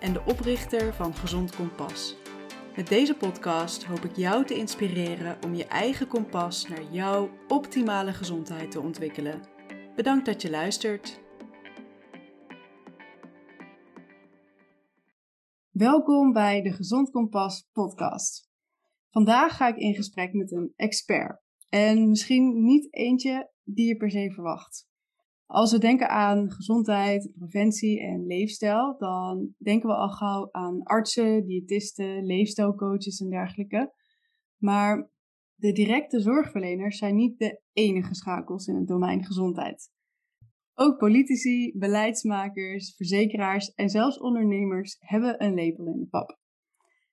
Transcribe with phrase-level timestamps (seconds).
[0.00, 2.16] en de oprichter van Gezond Kompas.
[2.76, 8.12] Met deze podcast hoop ik jou te inspireren om je eigen kompas naar jouw optimale
[8.12, 9.42] gezondheid te ontwikkelen.
[9.94, 11.20] Bedankt dat je luistert.
[15.70, 18.50] Welkom bij de Gezond Kompas podcast.
[19.10, 21.42] Vandaag ga ik in gesprek met een expert.
[21.68, 24.88] En misschien niet eentje die je per se verwacht.
[25.46, 31.46] Als we denken aan gezondheid, preventie en leefstijl, dan denken we al gauw aan artsen,
[31.46, 33.92] diëtisten, leefstijlcoaches en dergelijke.
[34.56, 35.10] Maar
[35.54, 39.90] de directe zorgverleners zijn niet de enige schakels in het domein gezondheid.
[40.74, 46.38] Ook politici, beleidsmakers, verzekeraars en zelfs ondernemers hebben een lepel in de pap.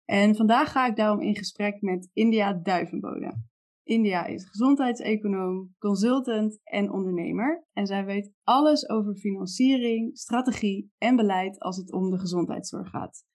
[0.06, 3.52] En vandaag ga ik daarom in gesprek met India Duivenbode.
[3.84, 7.66] India is gezondheidseconoom, consultant en ondernemer.
[7.74, 13.26] En zij weet alles over financiering, strategie en beleid als het om de gezondheidszorg gaat.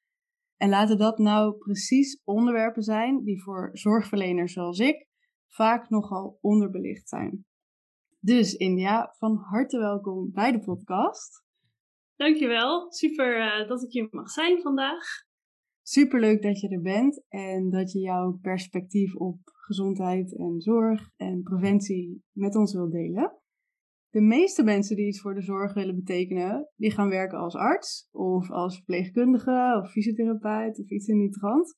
[0.57, 5.07] En laten dat nou precies onderwerpen zijn die voor zorgverleners zoals ik
[5.47, 7.47] vaak nogal onderbelicht zijn.
[8.21, 11.45] Dus India, van harte welkom bij de podcast.
[12.17, 15.05] Dankjewel, super uh, dat ik hier mag zijn vandaag.
[15.83, 19.39] Superleuk dat je er bent en dat je jouw perspectief op
[19.69, 23.33] gezondheid en zorg en preventie met ons wilt delen.
[24.11, 28.09] De meeste mensen die iets voor de zorg willen betekenen, die gaan werken als arts
[28.11, 31.77] of als verpleegkundige of fysiotherapeut of iets in die trant.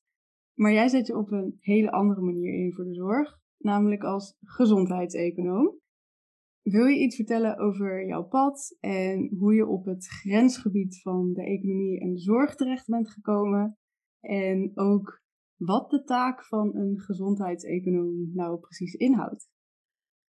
[0.53, 4.37] Maar jij zet je op een hele andere manier in voor de zorg, namelijk als
[4.39, 5.79] gezondheidseconoom.
[6.61, 11.43] Wil je iets vertellen over jouw pad en hoe je op het grensgebied van de
[11.43, 13.77] economie en de zorg terecht bent gekomen?
[14.19, 15.20] En ook
[15.65, 19.49] wat de taak van een gezondheidseconoom nou precies inhoudt.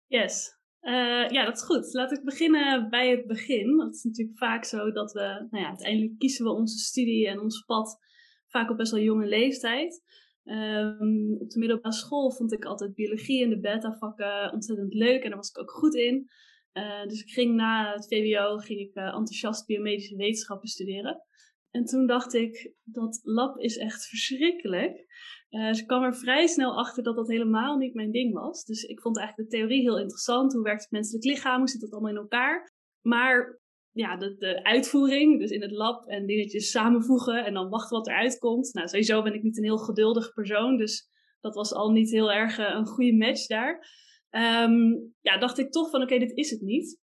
[0.06, 1.92] Yes, uh, ja, dat is goed.
[1.92, 3.80] Laat ik beginnen bij het begin.
[3.80, 7.40] Het is natuurlijk vaak zo dat we, nou ja, uiteindelijk kiezen we onze studie en
[7.40, 7.98] ons pad
[8.46, 10.02] vaak op best wel jonge leeftijd.
[10.44, 15.28] Um, op de middelbare school vond ik altijd biologie en de beta-vakken ontzettend leuk en
[15.28, 16.28] daar was ik ook goed in.
[16.72, 21.22] Uh, dus ik ging na het VWO ging ik uh, enthousiast biomedische wetenschappen studeren.
[21.70, 25.04] En toen dacht ik, dat lab is echt verschrikkelijk.
[25.50, 28.64] Uh, dus ik kwam er vrij snel achter dat dat helemaal niet mijn ding was.
[28.64, 30.52] Dus ik vond eigenlijk de theorie heel interessant.
[30.52, 31.58] Hoe werkt het menselijk lichaam?
[31.58, 32.72] Hoe zit dat allemaal in elkaar?
[33.00, 33.60] Maar
[33.92, 38.08] ja, de, de uitvoering, dus in het lab en dingetjes samenvoegen en dan wachten wat
[38.08, 38.74] eruit komt.
[38.74, 41.08] Nou, sowieso ben ik niet een heel geduldig persoon, dus
[41.40, 43.98] dat was al niet heel erg uh, een goede match daar.
[44.30, 46.98] Um, ja, dacht ik toch van oké, dit is het niet.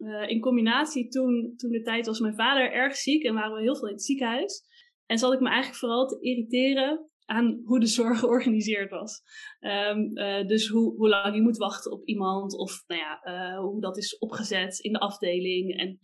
[0.00, 3.60] Uh, in combinatie toen, toen de tijd was mijn vader erg ziek en waren we
[3.60, 4.62] heel veel in het ziekenhuis.
[5.06, 9.22] En zat ik me eigenlijk vooral te irriteren aan hoe de zorg georganiseerd was.
[9.60, 13.58] Um, uh, dus hoe, hoe lang je moet wachten op iemand of nou ja, uh,
[13.58, 15.78] hoe dat is opgezet in de afdeling.
[15.78, 15.98] En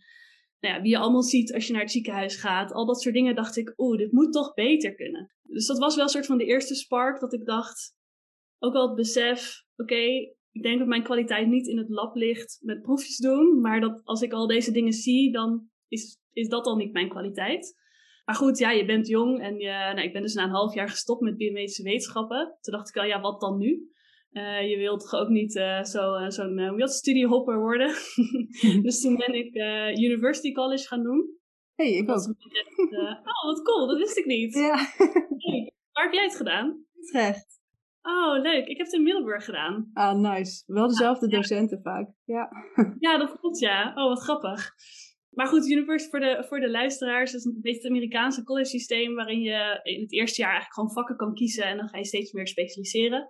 [0.59, 2.71] nou ja, wie je allemaal ziet als je naar het ziekenhuis gaat.
[2.71, 5.31] Al dat soort dingen dacht ik, oeh, dit moet toch beter kunnen.
[5.43, 7.95] Dus dat was wel een soort van de eerste spark dat ik dacht,
[8.59, 12.59] ook wel het besef, oké, ik denk dat mijn kwaliteit niet in het lab ligt
[12.61, 16.65] met proefjes doen, maar dat als ik al deze dingen zie, dan is, is dat
[16.65, 17.75] al niet mijn kwaliteit.
[18.25, 20.73] Maar goed, ja, je bent jong en je, nou, ik ben dus na een half
[20.73, 22.57] jaar gestopt met biomedische wetenschappen.
[22.61, 23.89] Toen dacht ik al, ja, wat dan nu?
[24.31, 27.87] Uh, je wilt toch ook niet uh, zo, uh, zo'n uh, studiehopper worden?
[28.85, 29.55] dus toen ben ik
[29.97, 31.37] University College gaan doen.
[31.75, 32.17] hey, ik ook.
[32.17, 34.53] oh, wat cool, dat wist ik niet.
[34.53, 34.75] Ja.
[35.37, 36.85] hey, waar heb jij het gedaan?
[36.95, 37.59] Utrecht.
[38.07, 38.67] Oh, leuk.
[38.67, 39.89] Ik heb het in Middelburg gedaan.
[39.93, 40.63] Ah, nice.
[40.65, 42.09] Wel dezelfde docenten vaak.
[42.23, 42.49] Ja.
[42.99, 43.89] ja, dat klopt, ja.
[43.95, 44.71] Oh, wat grappig.
[45.29, 49.15] Maar goed, University voor de, voor de luisteraars is een beetje het Amerikaanse college systeem
[49.15, 52.05] waarin je in het eerste jaar eigenlijk gewoon vakken kan kiezen en dan ga je
[52.05, 53.27] steeds meer specialiseren.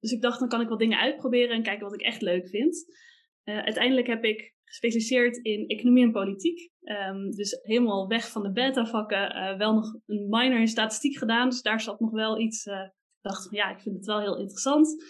[0.00, 2.48] Dus ik dacht, dan kan ik wat dingen uitproberen en kijken wat ik echt leuk
[2.48, 2.84] vind.
[3.44, 6.70] Uh, uiteindelijk heb ik gespecialiseerd in economie en politiek.
[6.82, 9.36] Um, dus helemaal weg van de beta-vakken.
[9.36, 11.48] Uh, wel nog een minor in statistiek gedaan.
[11.48, 12.88] Dus daar zat nog wel iets uh,
[13.28, 15.04] dacht van ja, ik vind het wel heel interessant.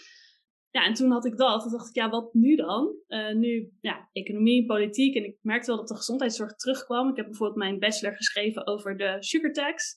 [0.69, 1.61] Ja, en toen had ik dat.
[1.61, 2.95] Toen dacht ik, ja, wat nu dan?
[3.07, 5.15] Uh, nu, ja, economie, politiek.
[5.15, 7.09] En ik merkte wel dat de gezondheidszorg terugkwam.
[7.09, 9.95] Ik heb bijvoorbeeld mijn bachelor geschreven over de sugar tax.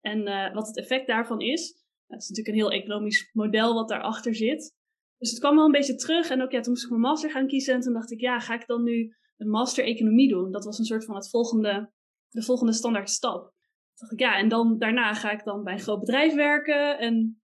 [0.00, 1.82] En uh, wat het effect daarvan is.
[2.06, 4.74] Dat is natuurlijk een heel economisch model wat daarachter zit.
[5.18, 6.30] Dus het kwam wel een beetje terug.
[6.30, 7.74] En ook ja, toen moest ik mijn master gaan kiezen.
[7.74, 10.52] En toen dacht ik, ja, ga ik dan nu een master economie doen?
[10.52, 11.92] Dat was een soort van het volgende,
[12.28, 13.52] de volgende standaard stap.
[13.94, 17.42] dacht ik, ja, en dan daarna ga ik dan bij een groot bedrijf werken en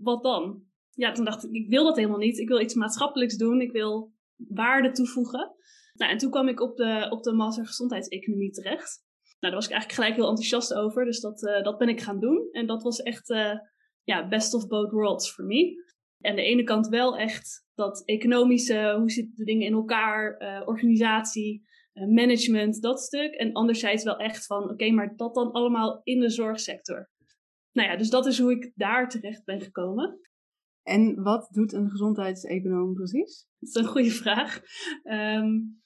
[0.00, 0.62] wat dan?
[0.90, 2.38] Ja, toen dacht ik, ik wil dat helemaal niet.
[2.38, 3.60] Ik wil iets maatschappelijks doen.
[3.60, 5.54] Ik wil waarde toevoegen.
[5.94, 9.02] Nou, en toen kwam ik op de, op de Master Gezondheidseconomie terecht.
[9.22, 11.04] Nou, daar was ik eigenlijk gelijk heel enthousiast over.
[11.04, 12.48] Dus dat, uh, dat ben ik gaan doen.
[12.50, 13.52] En dat was echt, uh,
[14.02, 15.82] ja, best of both worlds voor me.
[16.18, 20.68] En de ene kant wel echt dat economische, hoe zitten de dingen in elkaar, uh,
[20.68, 23.34] organisatie, management, dat stuk.
[23.34, 27.10] En anderzijds wel echt van, oké, maar dat dan allemaal in de zorgsector.
[27.74, 30.20] Nou ja, dus dat is hoe ik daar terecht ben gekomen.
[30.82, 33.46] En wat doet een gezondheidseconoom precies?
[33.58, 34.60] Dat is een goede vraag.
[35.04, 35.82] Um,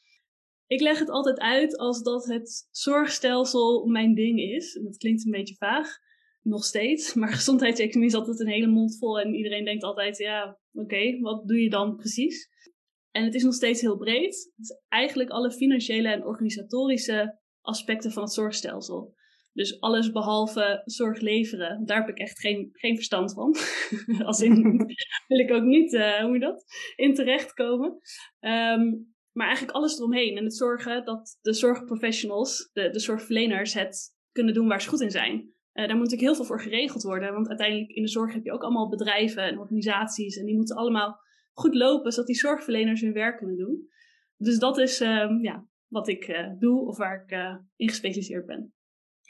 [0.66, 4.76] ik leg het altijd uit als dat het zorgstelsel mijn ding is.
[4.76, 5.98] En dat klinkt een beetje vaag,
[6.42, 7.14] nog steeds.
[7.14, 9.20] Maar gezondheidseconomie is altijd een hele mond vol.
[9.20, 12.48] En iedereen denkt altijd, ja, oké, wat doe je dan precies?
[13.10, 14.52] En het is nog steeds heel breed.
[14.56, 19.16] Het is eigenlijk alle financiële en organisatorische aspecten van het zorgstelsel.
[19.52, 23.56] Dus alles behalve zorg leveren, daar heb ik echt geen, geen verstand van.
[24.26, 24.76] Als in,
[25.28, 26.64] wil ik ook niet, uh, hoe dat,
[26.96, 27.98] in terechtkomen.
[28.40, 30.36] Um, maar eigenlijk alles eromheen.
[30.36, 35.00] En het zorgen dat de zorgprofessionals, de, de zorgverleners, het kunnen doen waar ze goed
[35.00, 35.34] in zijn.
[35.34, 37.32] Uh, daar moet natuurlijk heel veel voor geregeld worden.
[37.32, 40.36] Want uiteindelijk in de zorg heb je ook allemaal bedrijven en organisaties.
[40.36, 41.20] En die moeten allemaal
[41.52, 43.88] goed lopen, zodat die zorgverleners hun werk kunnen doen.
[44.36, 48.72] Dus dat is uh, ja, wat ik uh, doe of waar ik in gespecialiseerd ben.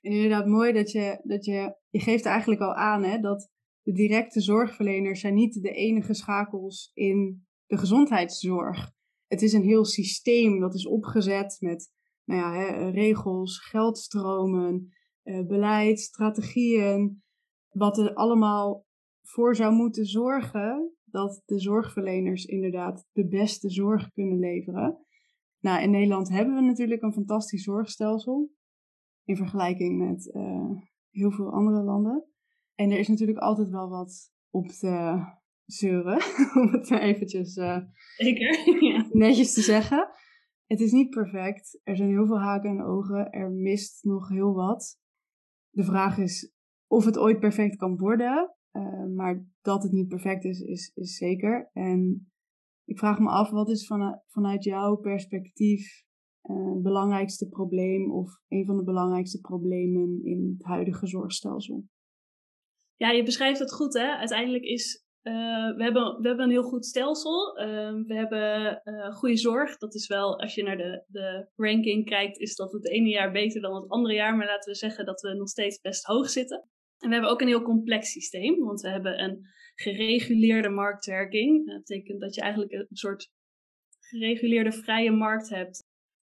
[0.00, 3.50] En inderdaad mooi dat je, dat je, je geeft eigenlijk al aan hè, dat
[3.82, 8.96] de directe zorgverleners zijn niet de enige schakels in de gezondheidszorg
[9.28, 11.90] het is een heel systeem dat is opgezet met
[12.24, 14.88] nou ja, hè, regels, geldstromen,
[15.24, 17.22] uh, beleid, strategieën.
[17.68, 18.86] Wat er allemaal
[19.22, 25.06] voor zou moeten zorgen dat de zorgverleners inderdaad de beste zorg kunnen leveren.
[25.60, 28.50] Nou, in Nederland hebben we natuurlijk een fantastisch zorgstelsel
[29.28, 30.70] in vergelijking met uh,
[31.10, 32.24] heel veel andere landen.
[32.74, 35.24] En er is natuurlijk altijd wel wat op te
[35.64, 36.22] zeuren,
[36.62, 37.78] om het eventjes uh,
[38.80, 39.08] ja.
[39.12, 40.08] netjes te zeggen.
[40.66, 41.80] Het is niet perfect.
[41.82, 43.30] Er zijn heel veel haken en ogen.
[43.30, 45.00] Er mist nog heel wat.
[45.70, 46.54] De vraag is
[46.86, 48.54] of het ooit perfect kan worden.
[48.72, 51.70] Uh, maar dat het niet perfect is, is, is zeker.
[51.72, 52.30] En
[52.84, 56.06] ik vraag me af, wat is van, vanuit jouw perspectief
[56.48, 61.84] het belangrijkste probleem of een van de belangrijkste problemen in het huidige zorgstelsel?
[62.96, 64.16] Ja, je beschrijft het goed, hè?
[64.16, 67.60] Uiteindelijk is uh, we, hebben, we hebben een heel goed stelsel.
[67.60, 67.66] Uh,
[68.06, 69.76] we hebben uh, goede zorg.
[69.76, 73.32] Dat is wel, als je naar de, de ranking kijkt, is dat het ene jaar
[73.32, 74.36] beter dan het andere jaar.
[74.36, 76.68] Maar laten we zeggen dat we nog steeds best hoog zitten.
[76.98, 81.66] En we hebben ook een heel complex systeem, want we hebben een gereguleerde marktwerking.
[81.66, 83.30] Dat betekent dat je eigenlijk een soort
[83.98, 85.86] gereguleerde vrije markt hebt.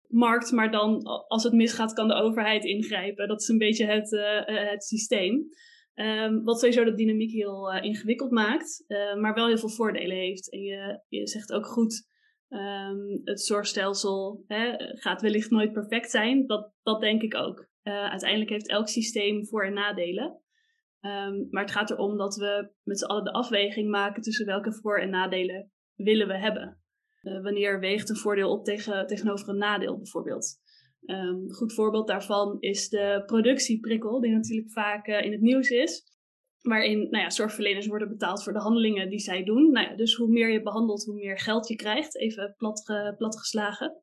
[0.08, 3.28] Markt, maar dan als het misgaat kan de overheid ingrijpen.
[3.28, 4.10] Dat is een beetje het,
[4.46, 5.48] het systeem.
[5.94, 8.84] Um, wat sowieso de dynamiek heel uh, ingewikkeld maakt,
[9.20, 10.52] maar wel heel veel voordelen heeft.
[10.52, 12.08] En je, je zegt ook goed,
[12.48, 16.46] um, het zorgstelsel hè, gaat wellicht nooit perfect zijn.
[16.46, 17.68] Dat, dat denk ik ook.
[17.82, 20.42] Uiteindelijk heeft elk systeem voor- en nadelen.
[21.00, 24.72] Um, maar het gaat erom dat we met z'n allen de afweging maken tussen welke
[24.72, 26.80] voor- en nadelen willen we hebben.
[27.22, 30.56] Wanneer weegt een voordeel op tegen, tegenover een nadeel bijvoorbeeld.
[31.06, 35.68] Um, een goed voorbeeld daarvan is de productieprikkel, die natuurlijk vaak uh, in het nieuws
[35.68, 36.16] is.
[36.60, 39.70] Waarin nou ja, zorgverleners worden betaald voor de handelingen die zij doen.
[39.70, 42.18] Nou ja, dus hoe meer je behandelt, hoe meer geld je krijgt.
[42.18, 44.02] Even plat, uh, platgeslagen.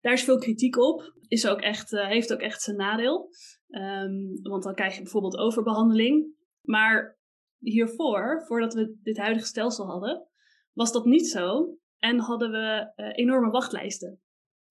[0.00, 1.12] Daar is veel kritiek op.
[1.28, 3.28] Is ook echt, uh, heeft ook echt zijn nadeel.
[3.68, 6.34] Um, want dan krijg je bijvoorbeeld overbehandeling.
[6.62, 7.18] Maar
[7.58, 10.26] hiervoor, voordat we dit huidige stelsel hadden,
[10.72, 11.76] was dat niet zo.
[12.02, 14.20] En hadden we enorme wachtlijsten.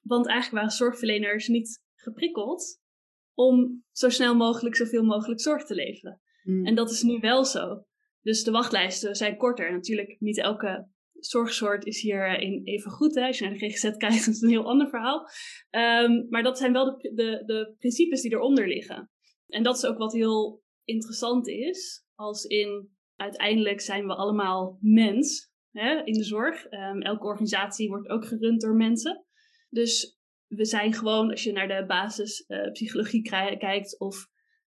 [0.02, 2.82] Want eigenlijk waren zorgverleners niet geprikkeld
[3.34, 6.22] om zo snel mogelijk zoveel mogelijk zorg te leveren.
[6.44, 6.66] Hmm.
[6.66, 7.86] En dat is nu wel zo.
[8.22, 9.72] Dus de wachtlijsten zijn korter.
[9.72, 13.16] Natuurlijk, niet elke zorgsoort is hierin even goed.
[13.16, 13.26] Hè?
[13.26, 15.28] Als je naar de GGZ kijkt, is het een heel ander verhaal.
[15.70, 19.12] Um, maar dat zijn wel de, de, de principes die eronder liggen.
[19.48, 22.06] En dat is ook wat heel interessant is.
[22.16, 26.72] Als in, uiteindelijk zijn we allemaal mens hè, in de zorg.
[26.72, 29.26] Um, elke organisatie wordt ook gerund door mensen.
[29.70, 34.30] Dus we zijn gewoon, als je naar de basispsychologie uh, kijkt of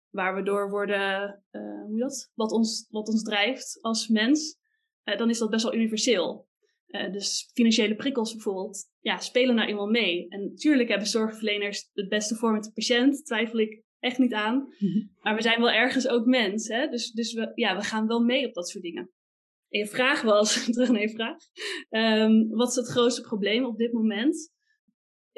[0.10, 2.32] waar we door worden, uh, hoe dat?
[2.36, 4.58] Wat ons, wat ons drijft als mens,
[5.03, 6.48] uh, dan is dat best wel universeel.
[7.12, 10.27] dus financiële prikkels bijvoorbeeld, ja, spelen nou eenmaal mee.
[10.29, 14.74] En natuurlijk hebben zorgverleners het beste voor met de patiënt, twijfel ik echt niet aan.
[14.79, 15.06] Mhm.
[15.22, 16.88] Maar we zijn wel ergens ook mens, hè?
[16.88, 19.12] Dus, dus we, ja, we gaan wel mee op dat soort dingen.
[19.69, 21.38] En je vraag was, terug naar je vraag,
[21.89, 24.51] um, wat is het grootste probleem op dit moment?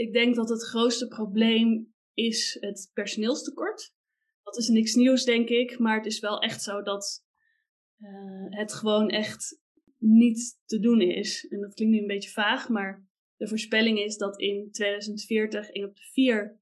[0.02, 3.94] ik denk dat het grootste probleem is het personeelstekort.
[4.44, 5.80] dat is niks nieuws, denk ik.
[5.80, 7.26] Maar het is wel echt zo dat
[7.98, 9.60] uh, het gewoon echt
[9.98, 11.48] niet te doen is.
[11.48, 15.86] En dat klinkt nu een beetje vaag, maar de voorspelling is dat in 2040 één
[15.86, 16.60] op de vier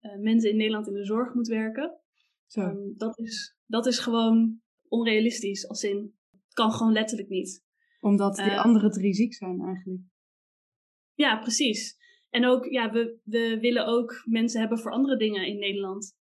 [0.00, 2.00] uh, mensen in Nederland in de zorg moet werken.
[2.46, 2.60] Zo.
[2.60, 5.68] Um, dat, is, dat is gewoon onrealistisch.
[5.68, 6.14] Als in,
[6.54, 7.62] kan gewoon letterlijk niet.
[8.00, 10.02] Omdat die uh, andere drie ziek zijn eigenlijk.
[11.14, 11.96] Ja, precies.
[12.28, 16.16] En ook, ja, we, we willen ook mensen hebben voor andere dingen in Nederland.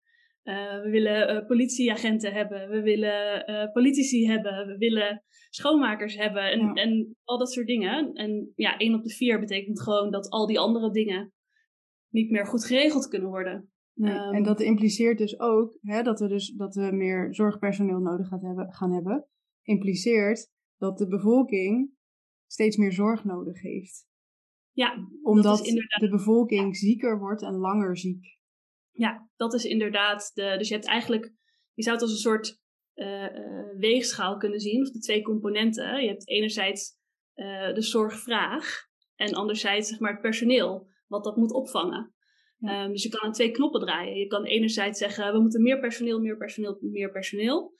[0.44, 6.50] Uh, we willen uh, politieagenten hebben, we willen uh, politici hebben, we willen schoonmakers hebben
[6.50, 6.72] en, ja.
[6.72, 8.12] en al dat soort dingen.
[8.12, 11.32] En ja, één op de vier betekent gewoon dat al die andere dingen
[12.08, 13.72] niet meer goed geregeld kunnen worden.
[13.94, 17.98] Nee, um, en dat impliceert dus ook hè, dat, we dus, dat we meer zorgpersoneel
[17.98, 19.26] nodig gaat hebben, gaan hebben.
[19.62, 21.90] Impliceert dat de bevolking
[22.46, 24.06] steeds meer zorg nodig heeft.
[24.72, 25.58] Ja, omdat
[26.00, 28.38] de bevolking zieker wordt en langer ziek.
[28.90, 30.54] Ja, dat is inderdaad de.
[30.58, 31.34] Dus je hebt eigenlijk.
[31.74, 32.60] Je zou het als een soort
[32.94, 36.02] uh, uh, weegschaal kunnen zien, of de twee componenten.
[36.02, 36.96] Je hebt enerzijds
[37.34, 42.14] uh, de zorgvraag en anderzijds zeg maar het personeel, wat dat moet opvangen.
[42.58, 42.84] Ja.
[42.84, 44.16] Um, dus je kan aan twee knoppen draaien.
[44.16, 47.74] Je kan enerzijds zeggen, we moeten meer personeel, meer personeel, meer personeel.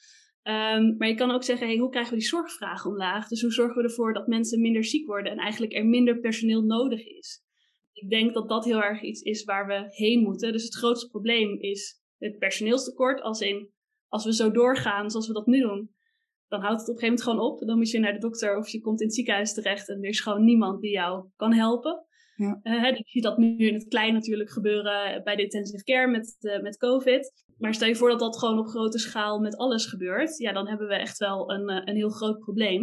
[0.44, 3.28] Um, maar je kan ook zeggen, hey, hoe krijgen we die zorgvraag omlaag?
[3.28, 6.62] Dus hoe zorgen we ervoor dat mensen minder ziek worden en eigenlijk er minder personeel
[6.62, 7.42] nodig is?
[7.92, 10.52] Ik denk dat dat heel erg iets is waar we heen moeten.
[10.52, 13.20] Dus het grootste probleem is het personeelstekort.
[13.20, 13.70] Als in,
[14.08, 15.90] als we zo doorgaan zoals we dat nu doen,
[16.48, 17.66] dan houdt het op een gegeven moment gewoon op.
[17.66, 20.08] Dan moet je naar de dokter of je komt in het ziekenhuis terecht en er
[20.08, 22.06] is gewoon niemand die jou kan helpen.
[22.36, 22.60] Ja.
[22.62, 26.36] Uh, je ziet dat nu in het klein natuurlijk gebeuren bij de intensive care met,
[26.40, 27.32] uh, met COVID.
[27.62, 30.38] Maar stel je voor dat dat gewoon op grote schaal met alles gebeurt.
[30.38, 32.82] Ja, dan hebben we echt wel een, uh, een heel groot probleem.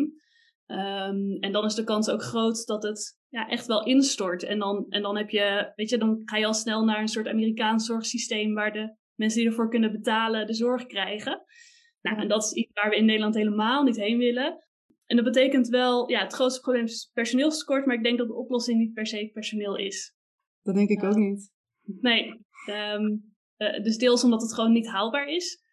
[0.68, 4.44] Um, en dan is de kans ook groot dat het ja, echt wel instort.
[4.44, 7.08] En dan, en dan heb je, weet je, dan ga je al snel naar een
[7.08, 11.42] soort Amerikaans zorgsysteem waar de mensen die ervoor kunnen betalen de zorg krijgen.
[12.02, 14.64] Nou, en dat is iets waar we in Nederland helemaal niet heen willen.
[15.06, 18.36] En dat betekent wel, ja, het grootste probleem is personeelstekort, maar ik denk dat de
[18.36, 20.14] oplossing niet per se personeel is.
[20.62, 21.52] Dat denk ik ook niet.
[21.84, 23.29] Nee, um,
[23.60, 25.64] uh, dus deels omdat het gewoon niet haalbaar is.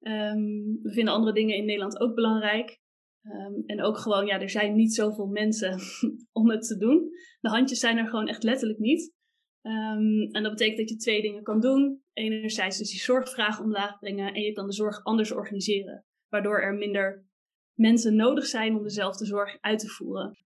[0.00, 2.80] Um, we vinden andere dingen in Nederland ook belangrijk.
[3.22, 5.80] Um, en ook gewoon, ja, er zijn niet zoveel mensen
[6.40, 7.10] om het te doen.
[7.40, 9.14] De handjes zijn er gewoon echt letterlijk niet.
[9.62, 12.02] Um, en dat betekent dat je twee dingen kan doen.
[12.12, 16.04] Enerzijds dus die zorgvraag omlaag brengen en je kan de zorg anders organiseren.
[16.28, 17.26] Waardoor er minder
[17.74, 20.38] mensen nodig zijn om dezelfde zorg uit te voeren.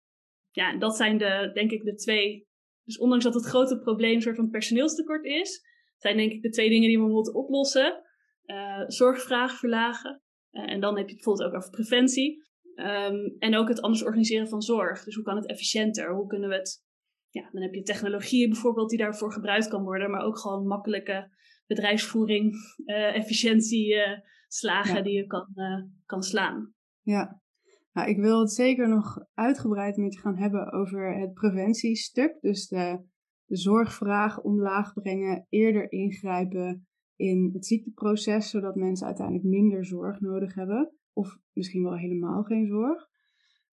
[0.51, 2.47] Ja, en dat zijn de, denk ik de twee.
[2.85, 5.63] Dus ondanks dat het grote probleem een soort van personeelstekort is,
[5.99, 8.03] zijn denk ik de twee dingen die we moeten oplossen.
[8.47, 10.23] Uh, zorgvraag verlagen.
[10.53, 12.43] Uh, en dan heb je het bijvoorbeeld ook over preventie.
[12.75, 15.05] Um, en ook het anders organiseren van zorg.
[15.05, 16.15] Dus hoe kan het efficiënter?
[16.15, 16.83] Hoe kunnen we het.
[17.29, 21.31] Ja, dan heb je technologieën bijvoorbeeld die daarvoor gebruikt kan worden, maar ook gewoon makkelijke
[21.67, 22.55] bedrijfsvoering,
[22.87, 23.95] uh, efficiëntie
[24.49, 25.03] slagen ja.
[25.03, 25.47] die je kan,
[26.05, 26.75] kan slaan.
[27.03, 27.41] Ja,
[27.95, 32.41] nou, ik wil het zeker nog uitgebreid met je gaan hebben over het preventiestuk.
[32.41, 33.05] Dus de,
[33.47, 36.87] de zorgvraag omlaag brengen, eerder ingrijpen
[37.17, 40.93] in het ziekteproces, zodat mensen uiteindelijk minder zorg nodig hebben.
[41.13, 43.09] Of misschien wel helemaal geen zorg.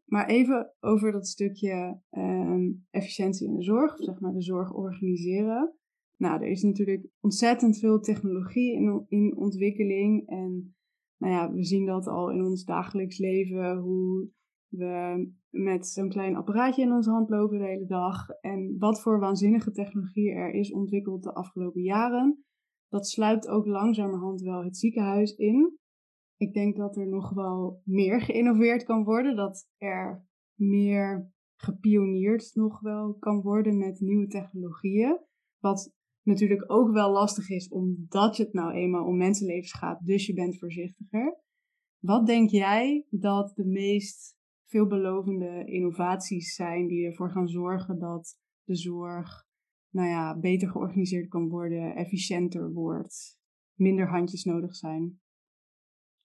[0.06, 4.74] Maar even over dat stukje um, efficiëntie in de zorg, of zeg maar de zorg
[4.74, 5.76] organiseren.
[6.18, 10.28] Nou, er is natuurlijk ontzettend veel technologie in, in ontwikkeling.
[10.28, 10.76] En
[11.18, 14.30] nou ja, we zien dat al in ons dagelijks leven, hoe
[14.72, 18.30] we met zo'n klein apparaatje in onze hand lopen de hele dag.
[18.30, 22.46] En wat voor waanzinnige technologie er is ontwikkeld de afgelopen jaren.
[22.90, 25.78] Dat sluipt ook langzamerhand wel het ziekenhuis in.
[26.38, 30.26] Ik denk dat er nog wel meer geïnnoveerd kan worden, dat er
[30.56, 35.20] meer gepioneerd nog wel kan worden met nieuwe technologieën.
[35.60, 40.34] Wat natuurlijk ook wel lastig is, omdat het nou eenmaal om mensenlevens gaat, dus je
[40.34, 41.40] bent voorzichtiger.
[42.00, 44.40] Wat denk jij dat de meest
[44.72, 49.44] veelbelovende innovaties zijn die ervoor gaan zorgen dat de zorg
[49.90, 53.38] nou ja, beter georganiseerd kan worden, efficiënter wordt,
[53.74, 55.20] minder handjes nodig zijn?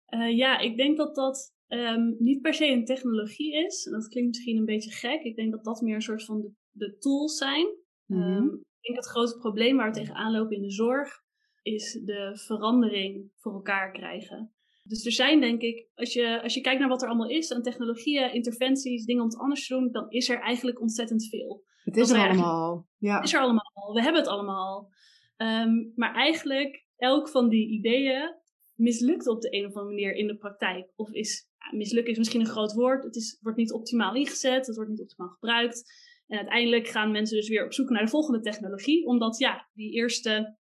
[0.08, 3.86] Uh, ja, ik denk dat dat um, niet per se een technologie is.
[3.86, 5.22] En dat klinkt misschien een beetje gek.
[5.22, 7.66] Ik denk dat dat meer een soort van de, de tools zijn.
[8.06, 8.36] Mm -hmm.
[8.36, 11.24] um, ik denk het grote probleem waar we tegenaan lopen in de zorg
[11.62, 14.55] is de verandering voor elkaar krijgen.
[14.88, 17.52] Dus er zijn denk ik, als je, als je kijkt naar wat er allemaal is
[17.52, 21.64] aan technologieën, interventies, dingen om het anders te doen, dan is er eigenlijk ontzettend veel.
[21.84, 22.88] Het is er allemaal.
[22.98, 23.16] Ja.
[23.16, 23.92] Het is er allemaal.
[23.92, 24.88] We hebben het allemaal.
[25.36, 28.34] Um, maar eigenlijk, elk van die ideeën
[28.74, 30.92] mislukt op de een of andere manier in de praktijk.
[30.96, 33.04] Of is, ja, mislukken is misschien een groot woord.
[33.04, 36.04] Het is, wordt niet optimaal ingezet, het wordt niet optimaal gebruikt.
[36.26, 39.92] En uiteindelijk gaan mensen dus weer op zoek naar de volgende technologie, omdat ja, die
[39.92, 40.56] eerste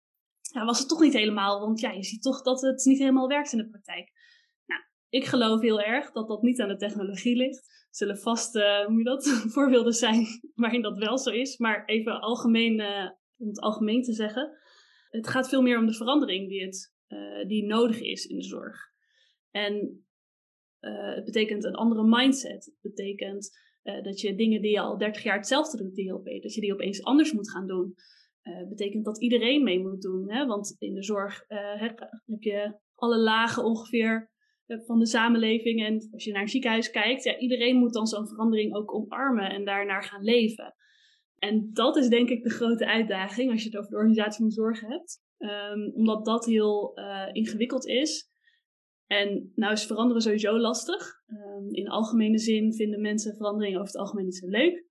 [0.54, 1.60] ja, was het toch niet helemaal.
[1.60, 4.12] Want ja, je ziet toch dat het niet helemaal werkt in de praktijk.
[4.66, 7.56] Nou, ik geloof heel erg dat dat niet aan de technologie ligt.
[7.56, 11.58] Er zullen vast, uh, hoe je dat, voorbeelden zijn waarin dat wel zo is.
[11.58, 14.58] Maar even algemeen, uh, om het algemeen te zeggen.
[15.10, 18.44] Het gaat veel meer om de verandering die, het, uh, die nodig is in de
[18.44, 18.92] zorg.
[19.50, 19.98] En
[21.14, 22.64] het betekent een andere mindset.
[22.64, 23.50] Het betekent
[23.82, 26.60] dat je dingen die je al 30 jaar hetzelfde doet, die je opeens, dat je
[26.60, 27.94] die opeens anders moet gaan doen.
[28.44, 30.30] Uh, betekent dat iedereen mee moet doen.
[30.30, 30.46] Hè?
[30.46, 34.30] Want in de zorg uh, heb je alle lagen ongeveer
[34.66, 35.84] uh, van de samenleving.
[35.84, 39.50] En als je naar een ziekenhuis kijkt, ja, iedereen moet dan zo'n verandering ook omarmen
[39.50, 40.74] en daarnaar gaan leven.
[41.38, 44.50] En dat is denk ik de grote uitdaging als je het over de organisatie van
[44.50, 45.22] zorg hebt.
[45.38, 46.94] Um, omdat dat heel
[47.32, 48.30] ingewikkeld is.
[49.06, 51.22] En nou is veranderen sowieso lastig.
[51.26, 54.84] Um, in algemene zin vinden mensen verandering over het algemeen niet zo leuk.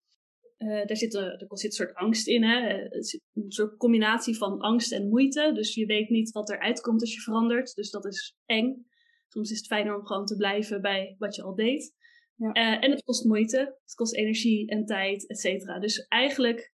[0.64, 2.44] Uh, daar, zit een, er zit een soort angst in.
[2.44, 2.86] Hè?
[3.04, 5.52] Zit een soort combinatie van angst en moeite.
[5.54, 7.76] Dus je weet niet wat eruit komt als je verandert.
[7.76, 8.86] Dus dat is eng.
[9.28, 11.94] Soms is het fijner om gewoon te blijven bij wat je al deed.
[12.36, 12.48] Ja.
[12.48, 13.58] Uh, en het kost moeite.
[13.58, 15.80] Het kost energie en tijd, et cetera.
[15.80, 16.74] Dus eigenlijk,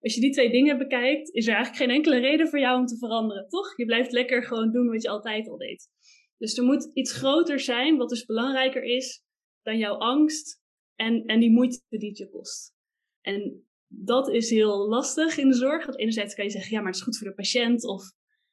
[0.00, 2.86] als je die twee dingen bekijkt, is er eigenlijk geen enkele reden voor jou om
[2.86, 3.76] te veranderen, toch?
[3.76, 5.88] Je blijft lekker gewoon doen wat je altijd al deed.
[6.36, 9.24] Dus er moet iets groter zijn, wat dus belangrijker is
[9.62, 10.60] dan jouw angst
[10.94, 12.78] en, en die moeite die het je kost.
[13.20, 15.86] En dat is heel lastig in de zorg.
[15.86, 17.86] Want enerzijds kan je zeggen, ja, maar het is goed voor de patiënt.
[17.86, 18.02] Of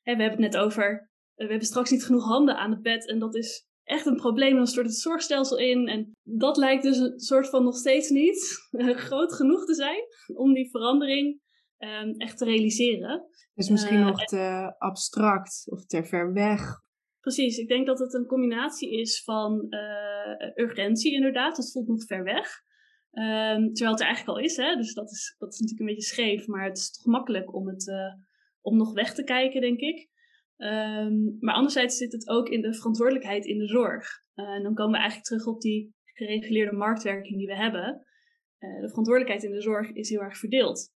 [0.02, 3.08] hè, we hebben het net over, we hebben straks niet genoeg handen aan het bed.
[3.08, 4.56] En dat is echt een probleem.
[4.56, 5.88] Dan stort het zorgstelsel in.
[5.88, 8.70] En dat lijkt dus een soort van nog steeds niet
[9.08, 10.04] groot genoeg te zijn
[10.36, 11.42] om die verandering
[11.78, 13.26] um, echt te realiseren.
[13.54, 16.86] Dus misschien uh, nog te abstract of te ver weg.
[17.20, 21.56] Precies, ik denk dat het een combinatie is van uh, urgentie inderdaad.
[21.56, 22.62] Dat voelt nog ver weg.
[23.12, 24.76] Um, terwijl het er eigenlijk al is, hè?
[24.76, 27.68] dus dat is, dat is natuurlijk een beetje scheef, maar het is toch makkelijk om,
[27.68, 28.14] het, uh,
[28.62, 30.10] om nog weg te kijken, denk ik.
[30.58, 34.08] Um, maar anderzijds zit het ook in de verantwoordelijkheid in de zorg.
[34.36, 38.06] Uh, en dan komen we eigenlijk terug op die gereguleerde marktwerking die we hebben.
[38.60, 40.93] Uh, de verantwoordelijkheid in de zorg is heel erg verdeeld.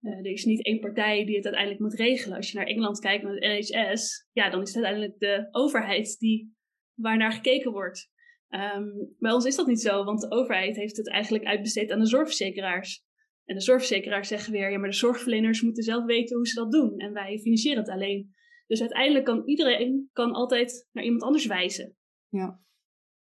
[0.00, 2.36] er is niet één partij die het uiteindelijk moet regelen.
[2.36, 6.18] Als je naar Engeland kijkt, naar het NHS, ja, dan is het uiteindelijk de overheid
[6.18, 6.56] die,
[6.94, 8.10] waarnaar gekeken wordt.
[8.50, 11.98] Um, bij ons is dat niet zo, want de overheid heeft het eigenlijk uitbesteed aan
[11.98, 13.06] de zorgverzekeraars.
[13.44, 16.72] En de zorgverzekeraars zeggen weer, ja, maar de zorgverleners moeten zelf weten hoe ze dat
[16.72, 16.98] doen.
[16.98, 18.34] En wij financieren het alleen.
[18.66, 21.96] Dus uiteindelijk kan iedereen kan altijd naar iemand anders wijzen.
[22.28, 22.60] Ja.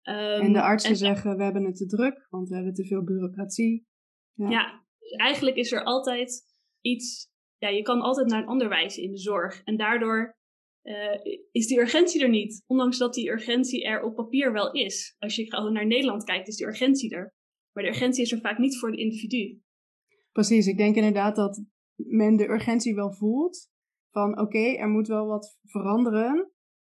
[0.03, 2.87] Um, en de artsen en, zeggen, we hebben het te druk, want we hebben te
[2.87, 3.87] veel bureaucratie.
[4.33, 6.43] Ja, ja dus eigenlijk is er altijd
[6.81, 9.63] iets, ja, je kan altijd naar een ander wijzen in de zorg.
[9.65, 10.36] En daardoor
[10.87, 12.63] uh, is die urgentie er niet.
[12.67, 15.17] Ondanks dat die urgentie er op papier wel is.
[15.19, 17.35] Als je gewoon naar Nederland kijkt, is die urgentie er.
[17.73, 19.61] Maar de urgentie is er vaak niet voor de individu.
[20.33, 23.71] Precies, ik denk inderdaad dat men de urgentie wel voelt.
[24.11, 26.51] Van oké, okay, er moet wel wat veranderen.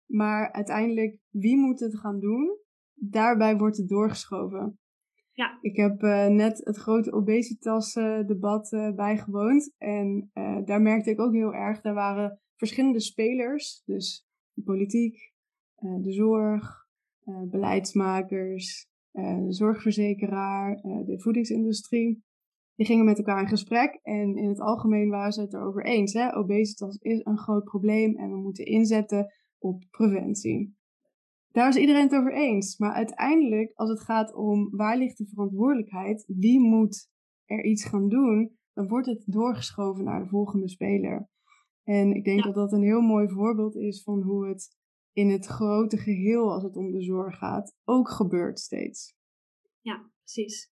[0.06, 2.58] Maar uiteindelijk, wie moet het gaan doen?
[2.94, 4.78] Daarbij wordt het doorgeschoven.
[5.32, 5.58] Ja.
[5.60, 9.74] Ik heb uh, net het grote obesitas-debat uh, bijgewoond.
[9.78, 10.30] En
[10.64, 15.32] daar merkte ik ook heel erg, daar waren verschillende spelers, dus de politiek,
[15.78, 16.86] uh, de zorg,
[17.24, 22.26] uh, beleidsmakers, uh, de zorgverzekeraar, de voedingsindustrie.
[22.74, 26.12] Die gingen met elkaar in gesprek en in het algemeen waren ze het erover eens.
[26.12, 26.36] Hè?
[26.36, 30.76] Obesitas is een groot probleem en we moeten inzetten op preventie.
[31.50, 32.78] Daar is iedereen het over eens.
[32.78, 37.10] Maar uiteindelijk, als het gaat om waar ligt de verantwoordelijkheid, wie moet
[37.44, 41.28] er iets gaan doen, dan wordt het doorgeschoven naar de volgende speler.
[41.88, 44.76] En ik denk dat dat een heel mooi voorbeeld is van hoe het
[45.12, 49.14] in het grote geheel, als het om de zorg gaat, ook gebeurt steeds.
[49.80, 50.70] Ja, precies.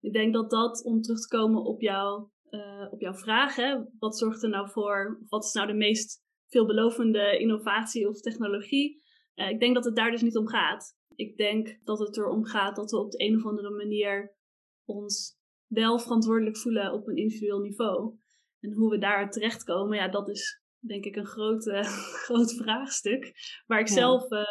[0.00, 3.84] Ik denk dat dat, om terug te komen op, jou, uh, op jouw vraag, hè,
[3.98, 9.02] wat zorgt er nou voor, wat is nou de meest veelbelovende innovatie of technologie?
[9.34, 10.96] Uh, ik denk dat het daar dus niet om gaat.
[11.14, 14.36] Ik denk dat het erom gaat dat we op de een of andere manier
[14.84, 18.18] ons wel verantwoordelijk voelen op een individueel niveau.
[18.60, 21.82] En hoe we daar terechtkomen, ja, dat is denk ik een groot, uh,
[22.24, 23.32] groot vraagstuk.
[23.66, 23.94] Waar ik ja.
[23.94, 24.44] zelf uh,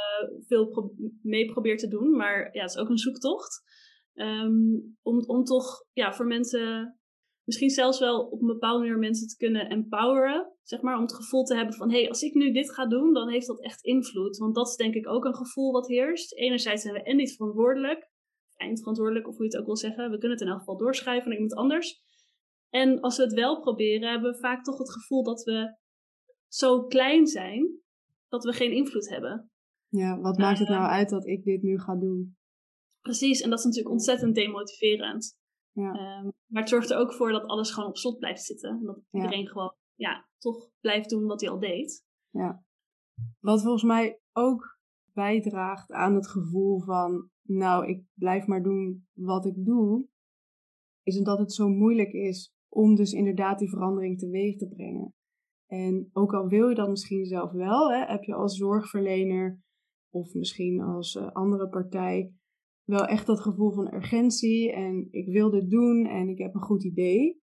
[0.48, 2.16] veel pro mee probeer te doen.
[2.16, 3.62] Maar ja, het is ook een zoektocht.
[4.14, 6.98] Um, om, om toch ja, voor mensen,
[7.44, 10.54] misschien zelfs wel op een bepaalde manier mensen te kunnen empoweren.
[10.64, 12.88] Zeg maar, om het gevoel te hebben van, hé, hey, als ik nu dit ga
[12.88, 14.38] doen, dan heeft dat echt invloed.
[14.38, 16.36] Want dat is denk ik ook een gevoel wat heerst.
[16.36, 18.10] Enerzijds zijn we en niet verantwoordelijk,
[18.56, 20.12] eindverantwoordelijk, of hoe je het ook wil zeggen.
[20.12, 22.04] We kunnen het in elk geval doorschrijven naar iemand anders.
[22.70, 25.78] En als we het wel proberen, hebben we vaak toch het gevoel dat we
[26.48, 27.80] zo klein zijn
[28.28, 29.52] dat we geen invloed hebben.
[29.88, 32.38] Ja, wat maakt het nou ehm, uit dat ik dit nu ga doen?
[33.02, 35.38] Precies, en dat is natuurlijk ontzettend demotiverend.
[35.72, 36.20] Ja.
[36.20, 38.70] Um, maar het zorgt er ook voor dat alles gewoon op slot blijft zitten.
[38.70, 42.06] En dat iedereen gewoon ja, toch blijft doen wat hij al deed.
[42.30, 42.64] Ja.
[43.40, 44.80] Wat volgens mij ook
[45.14, 50.08] bijdraagt aan het gevoel van, nou, ik blijf maar doen wat ik doe,
[51.04, 55.14] is omdat het zo moeilijk is om dus inderdaad die verandering teweeg te brengen.
[55.66, 59.62] En ook al wil je dat misschien zelf wel, hè, heb je als zorgverlener
[60.10, 62.34] of misschien als uh, andere partij
[62.84, 66.62] wel echt dat gevoel van urgentie en ik wil dit doen en ik heb een
[66.62, 67.42] goed idee.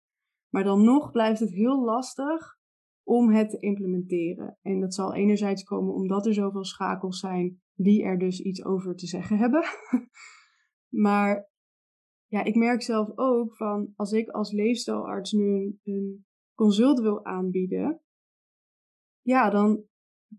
[0.50, 2.60] Maar dan nog blijft het heel lastig
[3.04, 4.58] om het te implementeren.
[4.62, 8.96] En dat zal enerzijds komen omdat er zoveel schakels zijn die er dus iets over
[8.96, 9.64] te zeggen hebben.
[11.06, 11.51] maar
[12.32, 17.26] ja, ik merk zelf ook van als ik als leefstijlarts nu een, een consult wil
[17.26, 18.02] aanbieden,
[19.22, 19.84] ja, dan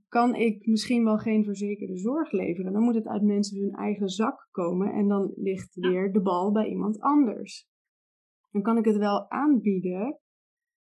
[0.08, 2.72] kan ik misschien wel geen verzekerde zorg leveren.
[2.72, 6.52] Dan moet het uit mensen hun eigen zak komen en dan ligt weer de bal
[6.52, 7.68] bij iemand anders.
[8.50, 10.18] Dan kan ik het wel aanbieden,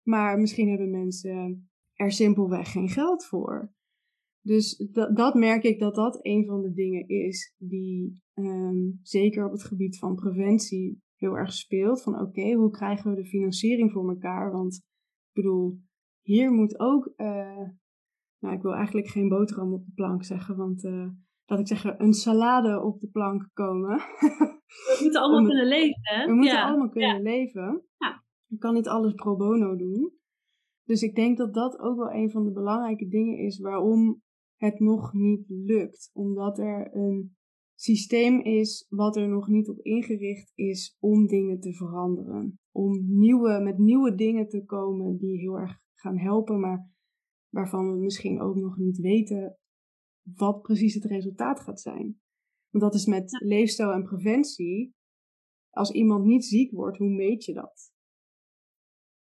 [0.03, 3.73] maar misschien hebben mensen er simpelweg geen geld voor.
[4.41, 9.45] Dus dat, dat merk ik dat dat een van de dingen is die ehm, zeker
[9.45, 12.03] op het gebied van preventie heel erg speelt.
[12.03, 14.53] Van oké, hoe krijgen we de financiering voor elkaar?
[14.53, 15.81] Want ik bedoel,
[16.23, 17.69] hier moet ook uh,
[18.39, 21.09] nou, ik wil eigenlijk geen boterham op de plank zeggen, want uh,
[21.47, 23.97] laat ik zeggen, een salade op de plank komen.
[23.97, 26.27] We moeten allemaal kunnen leven, hè?
[26.27, 27.85] We moeten allemaal kunnen leven.
[27.99, 28.25] Ja.
[28.47, 30.13] Je kan niet alles pro bono doen.
[30.85, 34.23] Dus ik denk dat dat ook wel een van de belangrijke dingen is waarom
[34.59, 36.11] het nog niet lukt.
[36.13, 37.37] Omdat er een
[37.75, 42.61] systeem is wat er nog niet op ingericht is om dingen te veranderen.
[42.71, 46.91] Om nieuwe, met nieuwe dingen te komen die heel erg gaan helpen, maar
[47.49, 49.59] waarvan we misschien ook nog niet weten
[50.23, 52.21] wat precies het resultaat gaat zijn.
[52.71, 54.97] Want dat is met leefstijl en preventie.
[55.71, 57.93] Als iemand niet ziek wordt, hoe meet je dat?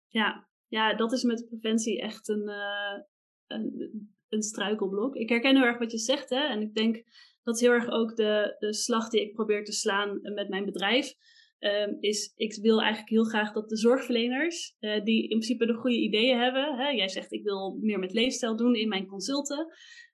[0.07, 3.03] Ja, ja dat is met preventie echt een, uh,
[3.47, 5.15] een, een struikelblok.
[5.15, 6.47] Ik herken heel erg wat je zegt, hè?
[6.47, 7.03] En ik denk
[7.43, 11.15] dat heel erg ook de, de slag die ik probeer te slaan met mijn bedrijf
[11.61, 15.75] Um, is, ik wil eigenlijk heel graag dat de zorgverleners, uh, die in principe de
[15.75, 19.67] goede ideeën hebben, hè, jij zegt ik wil meer met leefstijl doen in mijn consulten,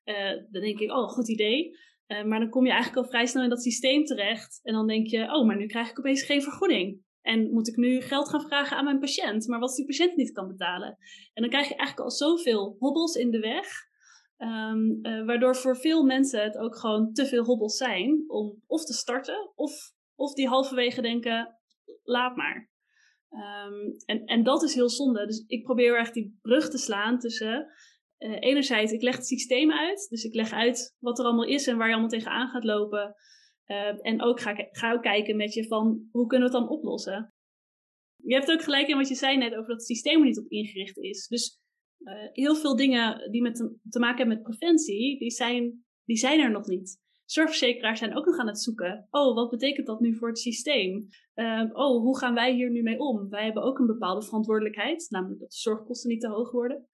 [0.04, 1.78] uh, dan denk ik, oh, goed idee.
[2.06, 5.06] Maar dan kom je eigenlijk al vrij snel in dat systeem terecht en dan denk
[5.06, 7.00] je, oh, maar nu krijg ik opeens geen vergoeding.
[7.22, 10.32] En moet ik nu geld gaan vragen aan mijn patiënt, maar wat die patiënt niet
[10.32, 10.98] kan betalen?
[11.32, 13.66] En dan krijg je eigenlijk al zoveel hobbels in de weg,
[14.36, 18.92] um, waardoor voor veel mensen het ook gewoon te veel hobbels zijn om of te
[18.92, 21.58] starten of of die halverwege denken,
[22.02, 22.70] laat maar.
[23.30, 25.26] Um, en, en dat is heel zonde.
[25.26, 27.66] Dus ik probeer echt die brug te slaan tussen...
[28.18, 30.06] Uh, enerzijds, ik leg het systeem uit.
[30.08, 33.14] Dus ik leg uit wat er allemaal is en waar je allemaal tegenaan gaat lopen.
[33.66, 36.76] Uh, en ook ga, ga ook kijken met je van, hoe kunnen we het dan
[36.76, 37.34] oplossen?
[38.16, 40.38] Je hebt ook gelijk in wat je zei net over dat het systeem er niet
[40.38, 41.26] op ingericht is.
[41.26, 41.61] Dus
[42.04, 43.54] uh, heel veel dingen die met
[43.90, 47.00] te, maken hebben met preventie, die zijn, die zijn er nog niet.
[47.24, 49.06] Zorgverzekeraars zijn ook nog aan het zoeken.
[49.10, 51.08] Oh, wat betekent dat nu voor het systeem?
[51.34, 53.28] Uh, oh, hoe gaan wij hier nu mee om?
[53.28, 56.86] Wij hebben ook een bepaalde verantwoordelijkheid, namelijk dat de zorgkosten niet te hoog worden.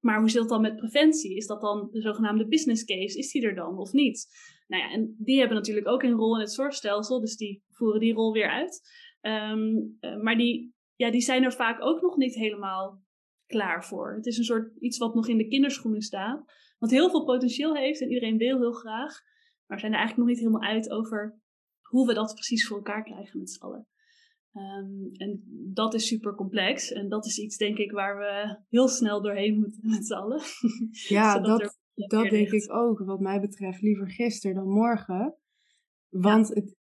[0.00, 1.36] Maar hoe zit het dan met preventie?
[1.36, 3.18] Is dat dan de zogenaamde business case?
[3.18, 4.26] Is die er dan of niet?
[4.66, 8.00] Nou ja, en die hebben natuurlijk ook een rol in het zorgstelsel, dus die voeren
[8.00, 8.80] die rol weer uit.
[9.20, 13.02] Um, uh, maar die, ja, die zijn er vaak ook nog niet helemaal
[13.54, 14.14] klaar voor.
[14.14, 17.74] Het is een soort iets wat nog in de kinderschoenen staat, wat heel veel potentieel
[17.74, 19.12] heeft en iedereen wil heel graag.
[19.66, 21.40] Maar we zijn er eigenlijk nog niet helemaal uit over
[21.80, 23.86] hoe we dat precies voor elkaar krijgen met z'n allen.
[24.52, 26.92] Um, en dat is super complex.
[26.92, 30.40] En dat is iets, denk ik, waar we heel snel doorheen moeten met z'n allen.
[31.08, 32.98] Ja, dat, dat denk ik ook.
[32.98, 35.36] Wat mij betreft, liever gisteren dan morgen.
[36.08, 36.76] Want het,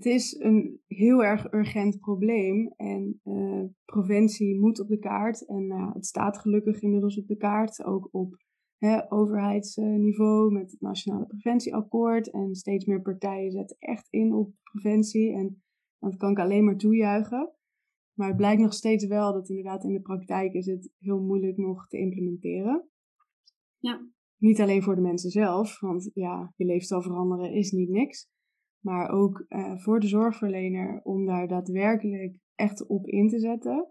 [0.00, 2.72] het is een heel erg urgent probleem.
[2.76, 5.46] En uh, preventie moet op de kaart.
[5.46, 7.84] En uh, het staat gelukkig inmiddels op de kaart.
[7.84, 8.36] Ook op
[8.78, 12.30] hè, overheidsniveau met het Nationale Preventieakkoord.
[12.30, 15.32] En steeds meer partijen zetten echt in op preventie.
[15.32, 15.62] En
[15.98, 17.52] dat kan ik alleen maar toejuichen.
[18.14, 21.56] Maar het blijkt nog steeds wel dat inderdaad in de praktijk is het heel moeilijk
[21.56, 22.88] nog te implementeren.
[23.78, 24.08] Ja.
[24.36, 28.28] Niet alleen voor de mensen zelf, want ja, je leefstijl veranderen is niet niks.
[28.80, 33.88] Maar ook uh, voor de zorgverlener om daar daadwerkelijk echt op in te zetten.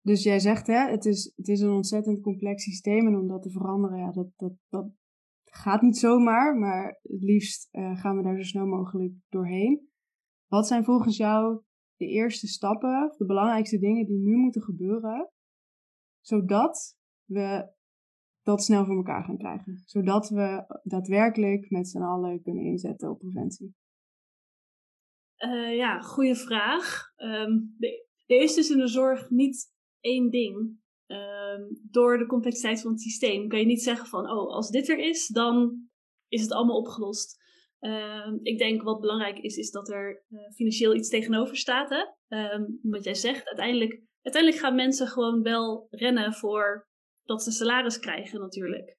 [0.00, 3.42] Dus jij zegt, hè, het is, het is een ontzettend complex systeem en om dat
[3.42, 4.90] te veranderen, ja, dat, dat, dat
[5.44, 9.88] gaat niet zomaar, maar het liefst uh, gaan we daar zo snel mogelijk doorheen.
[10.46, 11.62] Wat zijn volgens jou
[11.96, 15.30] de eerste stappen, de belangrijkste dingen die nu moeten gebeuren,
[16.20, 17.72] zodat we
[18.42, 19.82] dat snel voor elkaar gaan krijgen?
[19.86, 23.74] Zodat we daadwerkelijk met z'n allen kunnen inzetten op preventie?
[25.38, 27.12] Uh, ja, goede vraag.
[27.16, 27.76] Um,
[28.26, 30.80] er is dus in de zorg niet één ding.
[31.06, 34.88] Ehm, door de complexiteit van het systeem kan je niet zeggen van, oh, als dit
[34.88, 35.88] er is, dan
[36.28, 37.40] is het allemaal opgelost.
[37.78, 41.90] Ehm, ik denk wat belangrijk is, is dat er uh, financieel iets tegenover staat.
[41.90, 42.04] Hè?
[42.82, 46.88] Wat jij zegt, uiteindelijk, uiteindelijk gaan mensen gewoon wel rennen voor
[47.32, 48.96] dat ze salaris krijgen natuurlijk.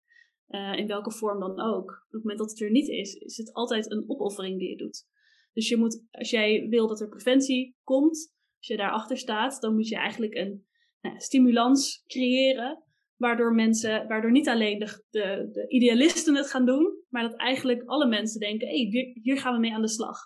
[0.50, 1.90] Uh, in welke vorm dan ook.
[1.92, 4.78] Op het moment dat het er niet is, is het altijd een opoffering die je
[4.78, 5.06] doet.
[5.54, 9.74] Dus je moet, als jij wil dat er preventie komt, als je daarachter staat, dan
[9.74, 10.66] moet je eigenlijk een
[11.02, 12.84] nou, stimulans creëren.
[13.16, 17.84] Waardoor mensen, waardoor niet alleen de, de, de, idealisten het gaan doen, maar dat eigenlijk
[17.86, 20.18] alle mensen denken: hé, hey, hier, gaan we mee aan de slag.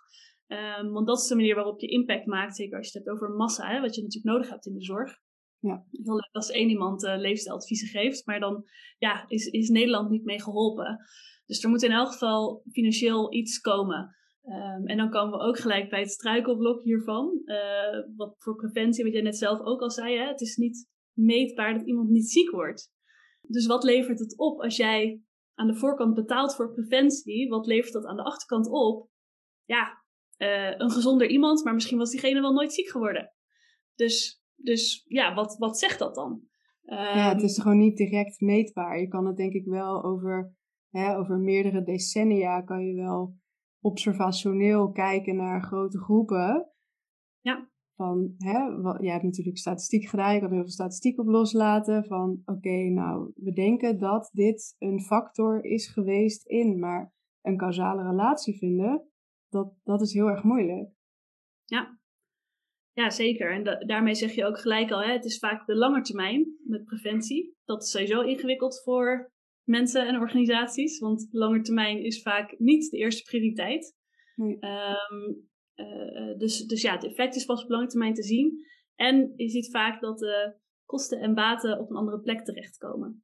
[0.48, 3.18] Um, want dat is de manier waarop je impact maakt, zeker als je het hebt
[3.18, 5.18] over massa, wat je natuurlijk nodig hebt in de zorg.
[5.60, 5.86] Ja.
[5.92, 8.66] Heel leuk als één iemand uh, leefstijladviezen geeft, maar dan
[8.98, 11.00] ja, is, is Nederland niet mee geholpen.
[11.46, 14.16] Dus er moet in elk geval financieel iets komen.
[14.44, 17.42] Um, en dan komen we ook gelijk bij het struikelblok hiervan.
[17.46, 20.28] Uh, wat voor preventie, wat jij net zelf ook al zei, hè?
[20.28, 22.92] het is niet meetbaar dat iemand niet ziek wordt.
[23.42, 25.22] Dus wat levert het op als jij
[25.54, 27.50] aan de voorkant betaalt voor preventie?
[27.50, 29.10] Wat levert dat aan de achterkant op?
[29.66, 30.04] Ja,
[30.38, 33.34] uh, een gezonder iemand, maar misschien was diegene wel nooit ziek geworden.
[33.96, 36.42] Dus, dus ja, wat, wat zegt dat dan?
[36.82, 39.00] ja, het is ehm, gewoon niet direct meetbaar.
[39.00, 40.56] Je kan het denk ik wel over,
[40.90, 43.36] hè, over meerdere decennia kan je wel
[43.80, 46.72] observationeel kijken naar grote groepen.
[47.40, 47.70] Ja.
[47.96, 52.06] Van, hè, wat, jij hebt natuurlijk statistiek gedaan, je kan heel veel statistiek op loslaten.
[52.06, 58.04] Van, oké, nou, we denken dat dit een factor is geweest in, maar een causale
[58.10, 59.08] relatie vinden,
[59.50, 60.90] dat, dat is heel erg moeilijk.
[61.66, 62.00] Ja,
[62.98, 63.52] ja zeker.
[63.52, 66.86] En daarmee zeg je ook gelijk al, hè, het is vaak de lange termijn met
[66.86, 67.56] preventie.
[67.66, 69.32] Dat is sowieso ingewikkeld voor
[69.64, 71.00] mensen en organisaties.
[71.00, 73.96] Want lange termijn is vaak niet de eerste prioriteit.
[74.36, 74.60] Nee.
[74.60, 75.30] Ehm,
[75.76, 78.66] uh, dus, dus ja, het effect is pas op lange termijn te zien.
[78.96, 80.56] En je ziet vaak dat de
[80.86, 83.24] kosten en baten op een andere plek terechtkomen.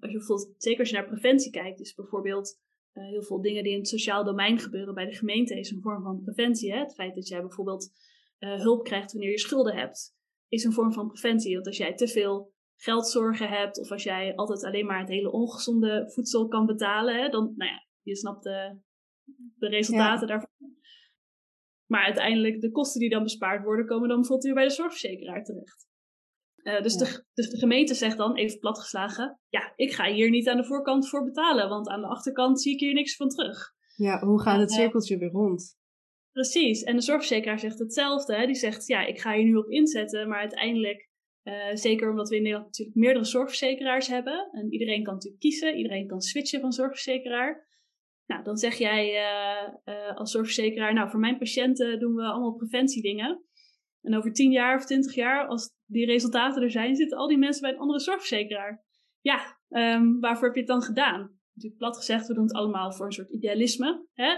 [0.00, 2.60] Als je bijvoorbeeld, zeker als je naar preventie kijkt, dus bijvoorbeeld
[2.94, 5.82] uh, heel veel dingen die in het sociaal domein gebeuren bij de gemeente is een
[5.82, 6.72] vorm van preventie.
[6.72, 6.78] Hè?
[6.78, 7.90] Het feit dat jij bijvoorbeeld
[8.38, 10.14] uh, hulp krijgt wanneer je schulden hebt,
[10.48, 11.54] is een vorm van preventie.
[11.54, 15.30] Want als jij te veel geldzorgen hebt, of als jij altijd alleen maar het hele
[15.30, 18.78] ongezonde voedsel kan betalen, hè, dan, nou ja, je snapt de,
[19.56, 20.50] de resultaten daarvan.
[21.86, 25.44] Maar uiteindelijk, de kosten die dan bespaard worden, komen dan bijvoorbeeld weer bij de zorgverzekeraar
[25.44, 25.86] terecht.
[26.62, 30.48] Uh, dus, de, dus de gemeente zegt dan, even platgeslagen, ja, ik ga hier niet
[30.48, 33.72] aan de voorkant voor betalen, want aan de achterkant zie ik hier niks van terug.
[33.96, 35.77] Ja, hoe gaat het cirkeltje weer rond?
[36.38, 38.46] Precies, en de zorgverzekeraar zegt hetzelfde.
[38.46, 41.08] Die zegt, ja, ik ga hier nu op inzetten, maar uiteindelijk
[41.44, 44.48] uh, zeker omdat we in Nederland natuurlijk meerdere zorgverzekeraars hebben.
[44.52, 47.66] En iedereen kan natuurlijk kiezen, iedereen kan switchen van zorgverzekeraar.
[48.26, 52.54] Nou, dan zeg jij uh, uh, als zorgverzekeraar, nou, voor mijn patiënten doen we allemaal
[52.54, 53.44] preventiedingen.
[54.02, 57.38] En over 10 jaar of 20 jaar, als die resultaten er zijn, zitten al die
[57.38, 58.84] mensen bij een andere zorgverzekeraar.
[59.20, 61.20] Ja, um, waarvoor heb je het dan gedaan?
[61.52, 64.30] Natuurlijk plat gezegd, we doen het allemaal voor een soort idealisme, hè?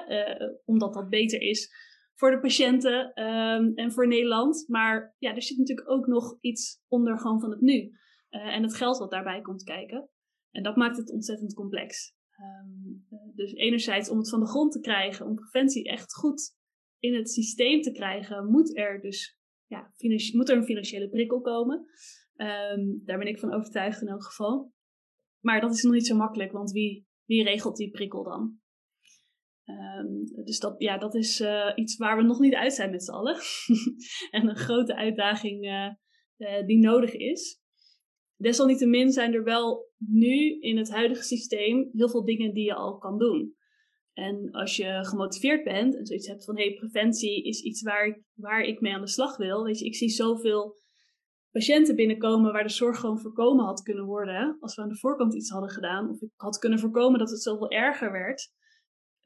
[0.64, 1.88] omdat dat beter is
[2.20, 4.64] voor de patiënten um, en voor Nederland.
[4.68, 7.90] Maar ja, er zit natuurlijk ook nog iets onder gewoon van het nu.
[8.30, 10.08] Uh, en het geld wat daarbij komt kijken.
[10.50, 12.14] En dat maakt het ontzettend complex.
[12.38, 16.56] Um, dus enerzijds om het van de grond te krijgen, om preventie echt goed
[16.98, 19.92] in het systeem te krijgen, moet er dus ja,
[20.32, 21.76] moet er een financiële prikkel komen.
[22.36, 24.72] Um, daar ben ik van overtuigd in elk geval.
[25.40, 28.60] Maar dat is nog niet zo makkelijk, want wie, wie regelt die prikkel dan?
[29.78, 33.04] Um, dus dat, ja, dat is uh, iets waar we nog niet uit zijn met
[33.04, 33.36] z'n allen.
[34.36, 35.90] en een grote uitdaging uh,
[36.38, 37.60] uh, die nodig is.
[38.36, 42.98] Desalniettemin zijn er wel nu in het huidige systeem heel veel dingen die je al
[42.98, 43.54] kan doen.
[44.12, 48.06] En als je gemotiveerd bent en zoiets hebt van hé, hey, preventie is iets waar
[48.06, 49.64] ik, waar ik mee aan de slag wil.
[49.64, 50.78] Weet je, ik zie zoveel
[51.50, 54.56] patiënten binnenkomen waar de zorg gewoon voorkomen had kunnen worden.
[54.60, 56.10] Als we aan de voorkant iets hadden gedaan.
[56.10, 58.52] Of ik had kunnen voorkomen dat het zoveel erger werd.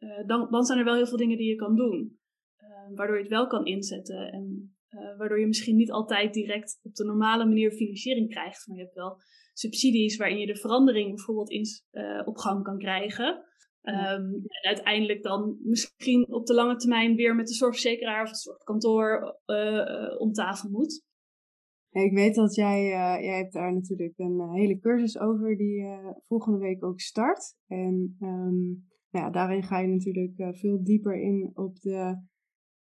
[0.04, 2.18] Uh, dan, dan zijn er wel heel veel dingen die je kan doen.
[2.62, 4.32] Uh, waardoor je het wel kan inzetten.
[4.32, 8.66] En uh, waardoor je misschien niet altijd direct op de normale manier financiering krijgt.
[8.66, 9.16] Maar je hebt wel
[9.52, 11.64] subsidies waarin je de verandering bijvoorbeeld in,
[12.24, 13.42] op gang kan krijgen.
[13.80, 14.14] Ja.
[14.14, 18.38] Um, en uiteindelijk dan misschien op de lange termijn weer met de zorgverzekeraar of het
[18.38, 19.38] zorgkantoor
[20.18, 21.04] om tafel moet.
[21.90, 22.84] ik weet dat jij,
[23.22, 25.84] jij hebt daar natuurlijk een hele cursus over die
[26.26, 27.56] volgende week ook start.
[27.66, 28.86] En um,
[29.20, 32.22] ja, daarin ga je natuurlijk uh, veel dieper in op de,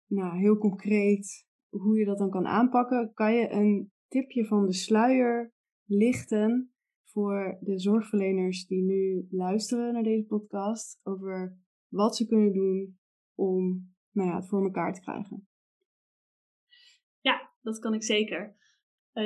[0.07, 3.13] nou, heel concreet hoe je dat dan kan aanpakken.
[3.13, 5.53] Kan je een tipje van de sluier
[5.85, 12.99] lichten voor de zorgverleners die nu luisteren naar deze podcast over wat ze kunnen doen
[13.35, 15.47] om nou ja, het voor elkaar te krijgen?
[17.21, 18.57] Ja, dat kan ik zeker.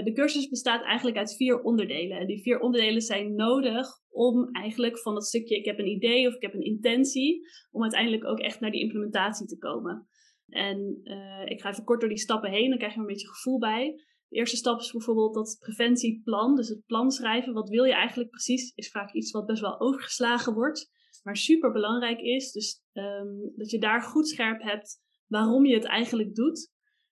[0.04, 2.18] De cursus bestaat eigenlijk uit vier onderdelen.
[2.18, 6.28] En die vier onderdelen zijn nodig om eigenlijk van dat stukje ik heb een idee
[6.28, 10.08] of ik heb een intentie, om uiteindelijk ook echt naar die implementatie te komen.
[10.48, 11.00] En
[11.46, 13.96] ik ga even kort door die stappen heen, dan krijg je een beetje gevoel bij.
[14.28, 17.54] De eerste stap is bijvoorbeeld dat preventieplan, dus het plan schrijven.
[17.54, 18.72] Wat wil je eigenlijk precies?
[18.76, 20.90] Is vaak iets wat best wel overgeslagen wordt,
[21.24, 22.52] maar super belangrijk is.
[22.52, 26.72] Dus ehm, dat je daar goed scherp hebt waarom je het eigenlijk doet.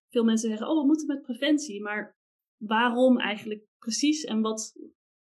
[0.09, 1.81] Veel mensen zeggen, oh, we moeten met preventie.
[1.81, 2.17] Maar
[2.65, 4.73] waarom eigenlijk precies en wat,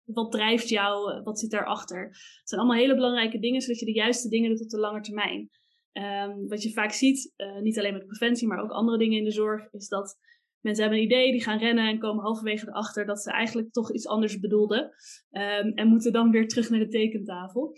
[0.05, 2.05] wat drijft jou, wat zit daarachter?
[2.07, 5.01] Het zijn allemaal hele belangrijke dingen, zodat je de juiste dingen doet op de lange
[5.01, 5.51] termijn.
[5.93, 9.25] Um, wat je vaak ziet, uh, niet alleen met preventie, maar ook andere dingen in
[9.25, 10.19] de zorg, is dat
[10.65, 13.93] Mensen hebben een idee, die gaan rennen en komen halverwege erachter dat ze eigenlijk toch
[13.93, 14.83] iets anders bedoelden.
[15.31, 17.77] Um, en moeten dan weer terug naar de tekentafel.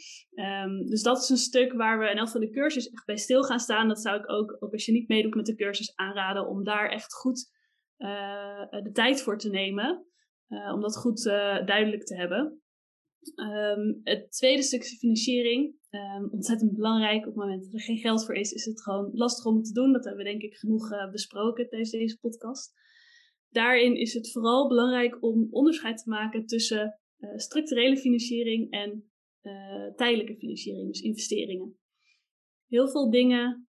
[0.65, 3.17] Um, dus dat is een stuk waar we in elk van de cursus echt bij
[3.17, 3.89] stil gaan staan.
[3.89, 6.89] Dat zou ik ook, ook als je niet meedoet met de cursus, aanraden om daar
[6.89, 7.51] echt goed
[7.97, 10.07] de tijd voor te nemen.
[10.49, 12.61] Uh, om dat goed uh, duidelijk te hebben.
[13.35, 15.75] Um, het tweede stuk is financiering.
[15.91, 17.19] Um, ontzettend belangrijk.
[17.19, 19.73] Op het moment dat er geen geld voor is, is het gewoon lastig om te
[19.73, 19.93] doen.
[19.93, 22.75] Dat hebben we denk ik genoeg besproken tijdens deze podcast.
[23.49, 27.01] Daarin is het vooral belangrijk om onderscheid te maken tussen
[27.37, 29.11] structurele financiering en
[29.97, 31.79] tijdelijke financiering, dus investeringen.
[32.67, 33.69] Heel veel dingen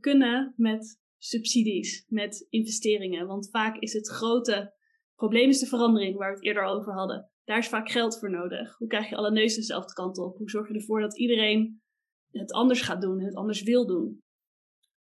[0.00, 3.26] kunnen met subsidies, met investeringen.
[3.26, 4.74] Want vaak is het grote
[5.14, 7.30] probleem is de verandering waar we het eerder al over hadden.
[7.44, 8.76] Daar is vaak geld voor nodig.
[8.76, 10.36] Hoe krijg je alle neuzen dezelfde kant op?
[10.36, 11.82] Hoe zorg je ervoor dat iedereen
[12.30, 14.22] het anders gaat doen, het anders wil doen?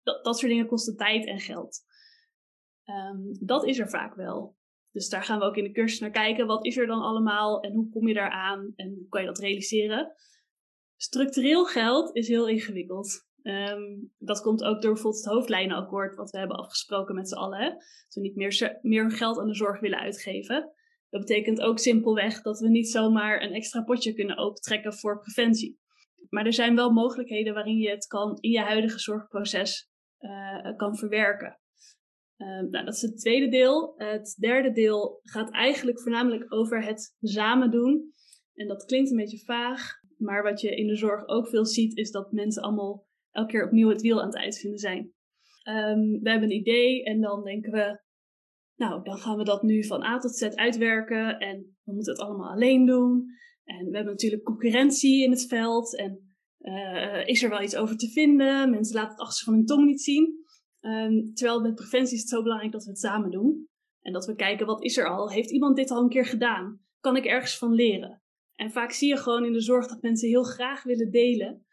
[0.02, 1.82] Dat, dat soort dingen kosten tijd en geld.
[2.86, 4.58] Um, dat is er vaak wel.
[4.92, 6.48] Dus daar gaan we ook in de cursus naar kijken.
[6.48, 9.40] Wat is er dan allemaal en hoe kom je daaraan en hoe kan je dat
[9.40, 10.16] realiseren?
[10.96, 13.28] Structureel geld is heel ingewikkeld.
[13.44, 17.70] Um, dat komt ook door bijvoorbeeld het hoofdlijnenakkoord wat we hebben afgesproken met z'n allen.
[17.70, 20.72] Dat we niet meer, meer geld aan de zorg willen uitgeven.
[21.10, 25.80] Dat betekent ook simpelweg dat we niet zomaar een extra potje kunnen opentrekken voor preventie.
[26.30, 30.98] Maar er zijn wel mogelijkheden waarin je het kan in je huidige zorgproces uh, kan
[30.98, 31.60] verwerken.
[32.38, 33.94] Uh, nou, dat is het tweede deel.
[33.98, 38.14] Het derde deel gaat eigenlijk voornamelijk over het samen doen.
[38.54, 41.98] En dat klinkt een beetje vaag, maar wat je in de zorg ook veel ziet,
[41.98, 45.00] is dat mensen allemaal elke keer opnieuw het wiel aan het uitvinden zijn.
[45.68, 48.02] Um, we hebben een idee en dan denken we,
[48.76, 52.22] nou, dan gaan we dat nu van A tot Z uitwerken en we moeten het
[52.22, 53.26] allemaal alleen doen.
[53.64, 57.98] En we hebben natuurlijk concurrentie in het veld en uh, is er wel iets over
[57.98, 58.70] te vinden?
[58.70, 60.42] Mensen laten het achter van hun tong niet zien.
[60.82, 63.68] Um, terwijl met preventie is het zo belangrijk dat we het samen doen.
[64.02, 65.30] En dat we kijken, wat is er al?
[65.30, 66.82] Heeft iemand dit al een keer gedaan?
[67.00, 68.22] Kan ik ergens van leren?
[68.56, 71.66] En vaak zie je gewoon in de zorg dat mensen heel graag willen delen,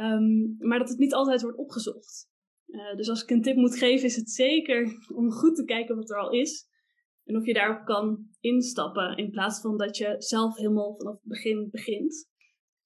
[0.00, 2.30] um, maar dat het niet altijd wordt opgezocht.
[2.66, 5.96] Uh, dus als ik een tip moet geven, is het zeker om goed te kijken
[5.96, 6.70] wat er al is.
[7.24, 11.28] En of je daarop kan instappen, in plaats van dat je zelf helemaal vanaf het
[11.28, 12.30] begin begint.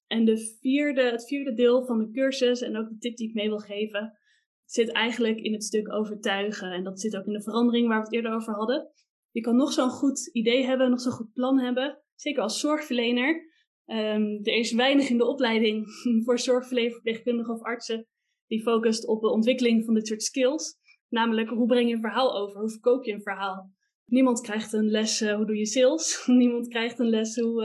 [0.07, 3.33] En de vierde, het vierde deel van de cursus, en ook de tip die ik
[3.33, 4.17] mee wil geven,
[4.65, 6.71] zit eigenlijk in het stuk overtuigen.
[6.71, 8.91] En dat zit ook in de verandering waar we het eerder over hadden.
[9.31, 13.55] Je kan nog zo'n goed idee hebben, nog zo'n goed plan hebben, zeker als zorgverlener.
[13.87, 15.85] Um, er is weinig in de opleiding
[16.25, 18.07] voor zorgverlener, verpleegkundigen of artsen
[18.47, 20.75] die focust op de ontwikkeling van dit soort skills.
[21.09, 22.59] Namelijk, hoe breng je een verhaal over?
[22.59, 23.71] Hoe verkoop je een verhaal?
[24.05, 26.23] Niemand krijgt een les uh, hoe doe je sales.
[26.41, 27.63] Niemand krijgt een les hoe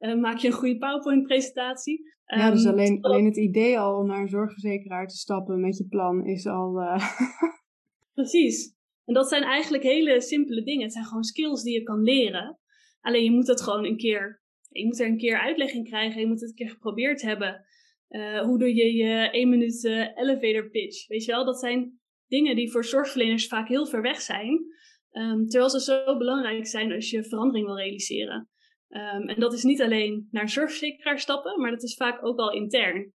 [0.00, 2.12] uh, uh, maak je een goede PowerPoint-presentatie.
[2.24, 5.76] Ja, dus ehm, alleen, alleen het idee al om naar een zorgverzekeraar te stappen met
[5.76, 6.98] je plan is al.
[8.14, 8.74] Precies.
[9.04, 10.82] En dat zijn eigenlijk hele simpele dingen.
[10.82, 12.58] Het zijn gewoon skills die je kan leren.
[13.00, 14.42] Alleen je moet het gewoon een keer.
[14.78, 16.20] Je moet er een keer uitleg in krijgen.
[16.20, 17.64] Je moet het een keer geprobeerd hebben.
[18.08, 21.06] Uh, hoe doe je je één minuut uh, elevator pitch?
[21.06, 24.64] Weet je wel, dat zijn dingen die voor zorgverleners vaak heel ver weg zijn.
[25.12, 28.48] Um, terwijl ze zo belangrijk zijn als je verandering wil realiseren.
[28.88, 32.52] Um, en dat is niet alleen naar zorgverzekeraar stappen, maar dat is vaak ook al
[32.52, 33.12] intern.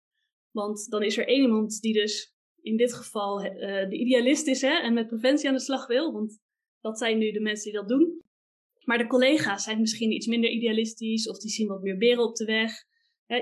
[0.51, 3.51] Want dan is er één iemand die dus in dit geval uh,
[3.89, 6.13] de idealist is hè, en met preventie aan de slag wil.
[6.13, 6.41] Want
[6.81, 8.23] dat zijn nu de mensen die dat doen.
[8.89, 12.35] Maar de collega's zijn misschien iets minder idealistisch of die zien wat meer beren op
[12.35, 12.73] de weg.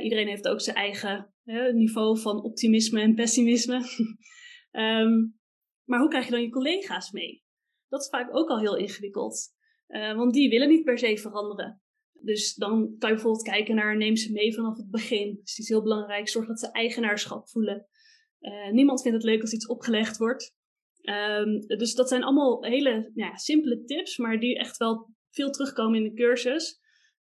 [0.03, 1.35] iedereen heeft ook zijn eigen
[1.75, 3.75] niveau van optimisme en pessimisme.
[4.73, 5.39] um,
[5.91, 7.45] maar hoe krijg je dan je collega's mee?
[7.89, 9.55] Dat is vaak ook al heel ingewikkeld.
[9.89, 11.83] Uh, want die willen niet per se veranderen.
[12.13, 15.41] Dus dan kan je bijvoorbeeld kijken naar neem ze mee vanaf het begin.
[15.43, 17.87] Dus is heel belangrijk, zorg dat ze eigenaarschap voelen.
[18.41, 20.55] Uh, niemand vindt het leuk als iets opgelegd wordt.
[21.03, 25.99] Um, dus dat zijn allemaal hele ja, simpele tips, maar die echt wel veel terugkomen
[25.99, 26.81] in de cursus.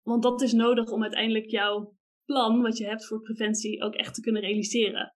[0.02, 4.14] Want dat is nodig om uiteindelijk jouw plan wat je hebt voor preventie ook echt
[4.14, 5.16] te kunnen realiseren.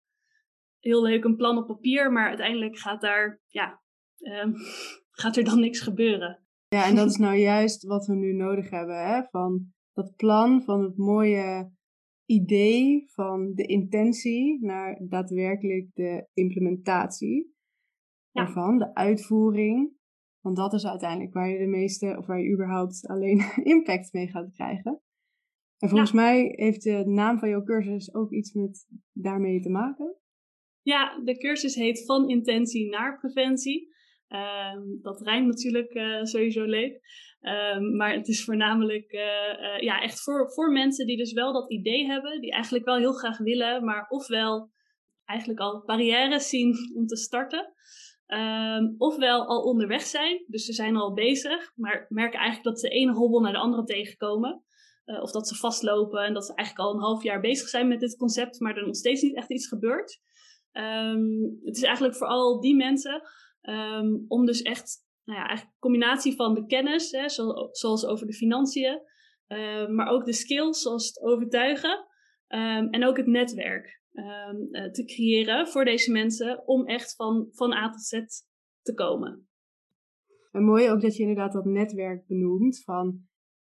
[0.80, 3.82] Heel leuk een plan op papier, maar uiteindelijk gaat daar, ja,
[4.18, 4.54] um,
[5.22, 6.44] gaat er dan niks gebeuren.
[6.68, 9.24] Ja, en dat is nou juist wat we nu nodig hebben, hè?
[9.24, 11.72] van dat plan, van het mooie
[12.26, 17.54] idee, van de intentie naar daadwerkelijk de implementatie
[18.32, 19.99] daarvan, de uitvoering.
[20.42, 23.42] Want dat is uiteindelijk waar je de meeste, of waar je überhaupt alleen
[23.76, 25.02] impact mee gaat krijgen.
[25.78, 30.16] En volgens mij heeft de naam van jouw cursus ook iets met daarmee te maken.
[30.82, 33.88] Ja, de cursus heet Van Intentie naar Preventie.
[34.28, 37.02] Ehm, dat rijmt natuurlijk uh, sowieso leuk.
[37.42, 41.54] Um, maar het is voornamelijk uh, uh, ja, echt voor, voor mensen die dus wel
[41.54, 44.72] dat idee hebben, die eigenlijk wel heel graag willen, maar ofwel
[45.26, 47.74] eigenlijk al barrières zien om te starten,
[48.34, 50.43] um, ofwel al onderweg zijn.
[50.47, 53.57] Dus ze zijn al bezig, maar merken eigenlijk dat ze de ene hobbel naar de
[53.57, 54.63] andere tegenkomen.
[55.05, 57.99] of dat ze vastlopen en dat ze eigenlijk al een half jaar bezig zijn met
[57.99, 60.21] dit concept, maar er nog steeds niet echt iets gebeurt.
[61.63, 63.21] het is eigenlijk vooral die mensen
[63.61, 67.30] Um, om dus echt, nou ja, eigenlijk een combinatie van de kennis, hè,
[67.71, 69.01] zoals over de financiën,
[69.89, 72.07] maar ook de skills, zoals het overtuigen,
[72.91, 77.89] en ook het netwerk uh, te creëren voor deze mensen om echt van, van A
[77.89, 78.12] tot Z
[78.82, 79.47] te komen.
[80.51, 83.28] En mooi ook dat je inderdaad dat netwerk benoemt van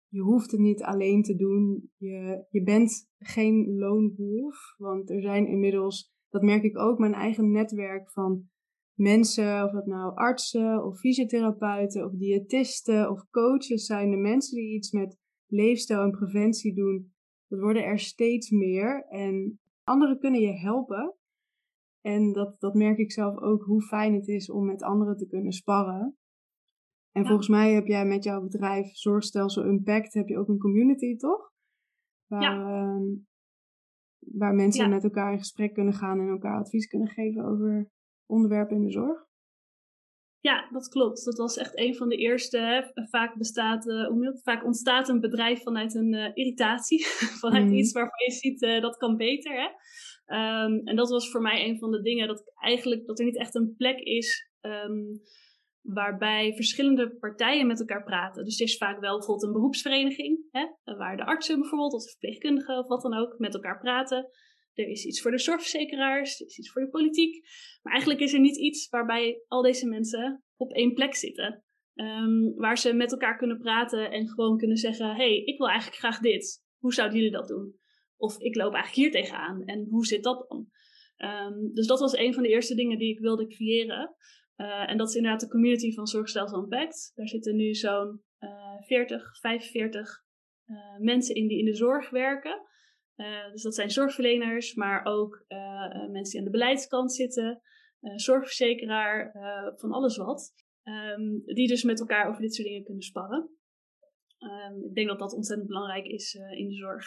[0.09, 1.89] je hoeft het niet alleen te doen.
[1.97, 7.51] Je, je bent geen loonwolf, want er zijn inmiddels, dat merk ik ook, mijn eigen
[7.51, 8.49] netwerk van
[8.93, 14.75] mensen, of dat nou artsen of fysiotherapeuten of diëtisten of coaches zijn, de mensen die
[14.75, 15.17] iets met
[15.47, 17.13] leefstijl en preventie doen,
[17.47, 19.05] dat worden er steeds meer.
[19.09, 19.59] En
[19.89, 21.15] anderen kunnen je helpen.
[22.01, 25.27] En dat, dat merk ik zelf ook, hoe fijn het is om met anderen te
[25.27, 26.17] kunnen sparren.
[27.11, 31.15] En volgens mij heb jij met jouw bedrijf Zorgstelsel Impact, heb je ook een community,
[31.15, 31.51] toch?
[32.27, 32.51] Waar, ja.
[32.51, 33.05] Ehm,
[34.19, 37.89] waar mensen met elkaar in gesprek kunnen gaan en elkaar advies kunnen geven over
[38.25, 39.28] onderwerpen in de zorg?
[40.41, 41.25] Ja, dat klopt.
[41.25, 42.57] Dat was echt een van de eerste.
[42.57, 42.81] Hè.
[43.09, 47.05] Vaak, bestaat, uh, hoe vaak ontstaat een bedrijf vanuit een uh, irritatie.
[47.43, 47.73] vanuit mm.
[47.73, 49.53] iets waarvan je ziet uh, dat kan beter.
[49.53, 49.67] Hè?
[50.65, 53.37] Um, en dat was voor mij een van de dingen dat eigenlijk dat er niet
[53.37, 55.21] echt een plek is um,
[55.81, 58.43] waarbij verschillende partijen met elkaar praten.
[58.43, 62.09] Dus het is vaak wel bijvoorbeeld een beroepsvereniging, hè, waar de artsen bijvoorbeeld of de
[62.09, 64.29] verpleegkundigen of wat dan ook met elkaar praten.
[64.80, 67.47] Er is iets voor de zorgverzekeraars, er is iets voor de politiek.
[67.82, 71.63] Maar eigenlijk is er niet iets waarbij al deze mensen op één plek zitten.
[71.93, 75.97] Um, waar ze met elkaar kunnen praten en gewoon kunnen zeggen: hey, ik wil eigenlijk
[75.97, 76.63] graag dit.
[76.77, 77.75] Hoe zouden jullie dat doen?
[78.17, 80.67] Of ik loop eigenlijk hier tegenaan en hoe zit dat dan?
[81.17, 84.15] Um, dus dat was een van de eerste dingen die ik wilde creëren.
[84.57, 87.11] Uh, en dat is inderdaad de community van Zorgstelsel Impact.
[87.15, 90.23] Daar zitten nu zo'n uh, 40, 45
[90.65, 92.61] uh, mensen in die in de zorg werken.
[93.20, 97.61] Uh, dus dat zijn zorgverleners, maar ook uh, mensen die aan de beleidskant zitten,
[98.01, 99.32] uh, zorgverzekeraar,
[99.76, 100.53] van alles wat.
[100.84, 103.49] Um, die dus met elkaar over dit soort dingen kunnen sparren.
[104.39, 107.05] Um, ik denk dat dat ontzettend belangrijk is in de zorg.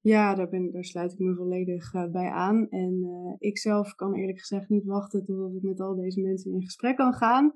[0.00, 2.68] Ja, daar, ben, daar sluit ik me volledig bij aan.
[2.68, 3.04] En
[3.38, 6.96] ik zelf kan eerlijk gezegd niet wachten totdat ik met al deze mensen in gesprek
[6.96, 7.52] kan gaan.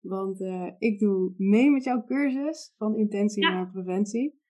[0.00, 0.40] Want
[0.78, 3.52] ik doe mee met jouw cursus van intentie ja.
[3.52, 4.40] naar preventie.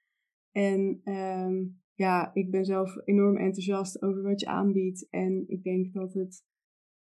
[0.50, 5.08] En um, ja, ik ben zelf enorm enthousiast over wat je aanbiedt.
[5.10, 6.44] En ik denk dat het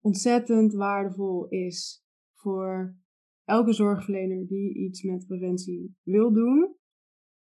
[0.01, 2.95] ontzettend waardevol is voor
[3.43, 6.75] elke zorgverlener die iets met preventie wil doen.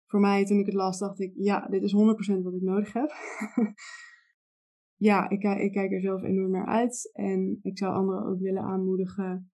[0.06, 2.92] Voor mij, toen ik het las, dacht ik, ja, dit is 100% wat ik nodig
[2.92, 3.10] heb.
[5.08, 7.10] ja, ik, ik kijk er zelf enorm naar uit.
[7.12, 9.50] En ik zou anderen ook willen aanmoedigen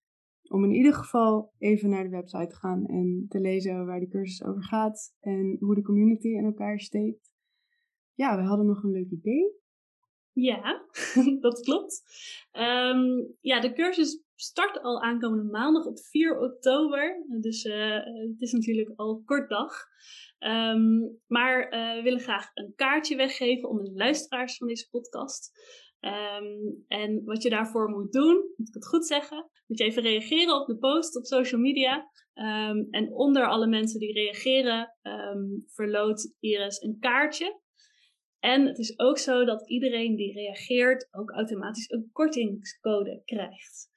[0.48, 4.08] om in ieder geval even naar de website te gaan en te lezen waar de
[4.08, 7.33] cursus over gaat en hoe de community in elkaar steekt.
[8.16, 9.62] Ja, we hadden nog een leuk idee.
[10.34, 10.86] Ja,
[11.40, 12.04] dat klopt.
[12.52, 17.26] Um, ja, de cursus start al aankomende maandag op 4 oktober.
[17.42, 18.00] Dus uh,
[18.30, 19.74] het is natuurlijk al kort dag.
[20.40, 25.52] Um, maar uh, we willen graag een kaartje weggeven onder de luisteraars van deze podcast.
[26.00, 30.04] Um, en wat je daarvoor moet doen, moet ik het goed zeggen, moet je even
[30.04, 32.10] reageren op de post op social media.
[32.90, 34.98] En onder alle mensen die reageren,
[35.66, 37.62] verloot Iris een kaartje
[38.44, 43.92] en het is ook zo dat iedereen die reageert ook automatisch een kortingscode krijgt.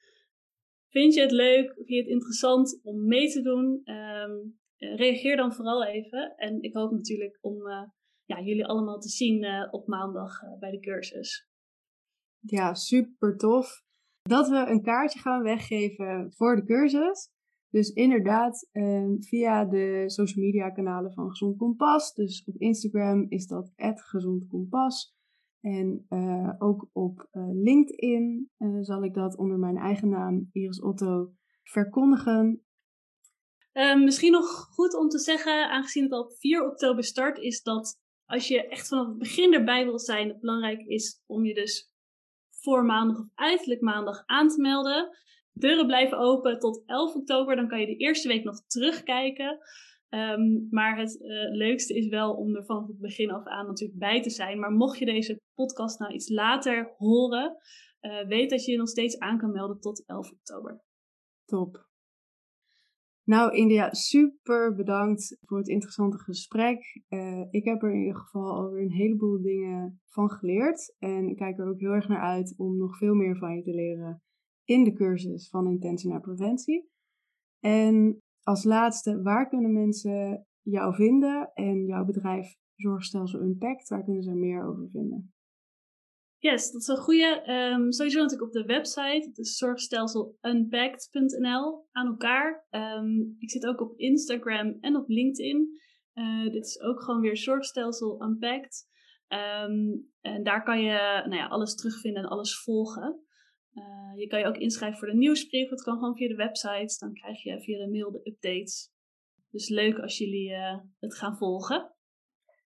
[0.89, 1.73] Vind je het leuk?
[1.73, 3.81] Vind je het interessant om mee te doen?
[3.85, 6.35] Um, reageer dan vooral even.
[6.35, 7.83] En ik hoop natuurlijk om uh,
[8.25, 11.49] ja, jullie allemaal te zien uh, op maandag bij de cursus.
[12.39, 13.83] Ja, super tof.
[14.21, 17.31] Dat we een kaartje gaan weggeven voor de cursus.
[17.69, 22.13] Dus inderdaad, ehm, via de social media kanalen van Gezond Kompas.
[22.13, 25.15] Dus op Instagram is dat Gezond Kompas.
[25.61, 30.81] En uh, ook op uh, LinkedIn uh, zal ik dat onder mijn eigen naam, Iris
[30.81, 31.31] Otto,
[31.63, 32.65] verkondigen.
[33.71, 37.61] Ehm, misschien nog goed om te zeggen, aangezien het al op 4 oktober start, is
[37.61, 41.53] dat als je echt vanaf het begin erbij wil zijn, het belangrijk is om je
[41.53, 41.91] dus
[42.49, 45.09] voor maandag of uiterlijk maandag aan te melden.
[45.59, 49.59] Deuren blijven open tot 11 oktober, dan kan je de eerste week nog terugkijken.
[50.09, 53.99] Um, maar het uh, leukste is wel om er vanaf het begin af aan natuurlijk
[53.99, 54.59] bij te zijn.
[54.59, 57.57] Maar mocht je deze podcast nou iets later horen,
[58.01, 60.81] uh, weet dat je je nog steeds aan kan melden tot 11 oktober.
[61.45, 61.85] Top.
[63.23, 67.01] Nou, India, super bedankt voor het interessante gesprek.
[67.09, 70.95] Uh, ik heb er in ieder geval alweer een heleboel dingen van geleerd.
[70.99, 73.61] En ik kijk er ook heel erg naar uit om nog veel meer van je
[73.61, 74.21] te leren
[74.67, 76.89] in de cursus van intentie naar preventie.
[77.59, 83.89] En als laatste, waar kunnen mensen jou vinden en jouw bedrijf Zorgstelsel Impact?
[83.89, 85.31] Waar kunnen ze meer over vinden?
[86.39, 87.51] Yes, dat is een goede.
[87.51, 89.29] Um, sowieso natuurlijk op de website.
[89.33, 92.67] Is zorgstelselunpacked.nl aan elkaar.
[92.69, 95.79] Um, ik zit ook op Instagram en op LinkedIn.
[96.13, 98.87] Uh, dit is ook gewoon weer Zorgstelsel Unpacked.
[99.27, 103.26] Um, en daar kan je nou ja, alles terugvinden en alles volgen.
[103.77, 105.69] Uh, je kan je ook inschrijven voor de nieuwsbrief.
[105.69, 106.95] Dat kan gewoon via de website.
[106.99, 108.91] Dan krijg je via de mail de updates.
[109.49, 111.91] Dus leuk als jullie uh, het gaan volgen.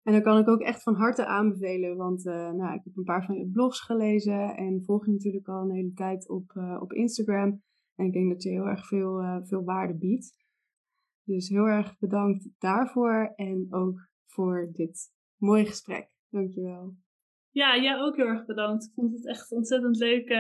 [0.03, 3.05] En dat kan ik ook echt van harte aanbevelen, want uh, nou, ik heb een
[3.05, 6.93] paar van je blogs gelezen en volg je natuurlijk al een hele tijd op, op
[6.93, 7.63] Instagram.
[7.95, 10.37] En ik denk dat je heel erg veel, veel waarde biedt.
[11.23, 16.11] Dus heel erg bedankt daarvoor en ook voor dit mooie gesprek.
[16.29, 16.97] Dankjewel.
[17.59, 18.85] Ja, jij ook heel erg bedankt.
[18.85, 20.31] Ik vond het echt ontzettend leuk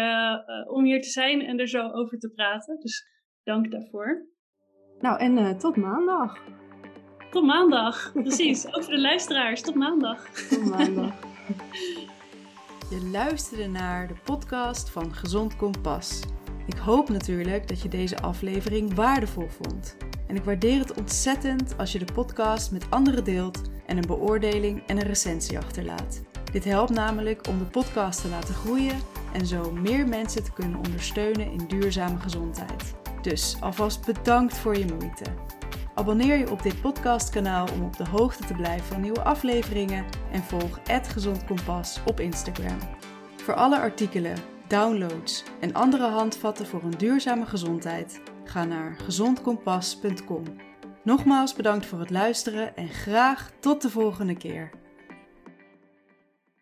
[0.66, 2.80] om hier te zijn en er zo over te praten.
[2.80, 3.06] Dus
[3.42, 4.26] dank daarvoor.
[4.98, 6.38] Nou, en tot maandag.
[7.30, 8.66] Tot maandag, precies.
[8.66, 10.28] Ook voor de luisteraars, tot maandag.
[10.48, 11.14] Tot maandag.
[12.90, 16.22] Je luisterde naar de podcast van Gezond Kompas.
[16.66, 19.96] Ik hoop natuurlijk dat je deze aflevering waardevol vond.
[20.26, 24.86] En ik waardeer het ontzettend als je de podcast met anderen deelt en een beoordeling
[24.86, 26.27] en een recensie achterlaat.
[26.52, 29.00] Dit helpt namelijk om de podcast te laten groeien
[29.32, 32.94] en zo meer mensen te kunnen ondersteunen in duurzame gezondheid.
[33.22, 35.24] Dus alvast bedankt voor je moeite.
[35.94, 40.42] Abonneer je op dit podcastkanaal om op de hoogte te blijven van nieuwe afleveringen en
[40.42, 42.78] volg Gezond Kompas op Instagram.
[43.36, 44.36] Voor alle artikelen,
[44.66, 50.44] downloads en andere handvatten voor een duurzame gezondheid, ga naar gezondkompas.com.
[51.04, 54.70] Nogmaals bedankt voor het luisteren en graag tot de volgende keer.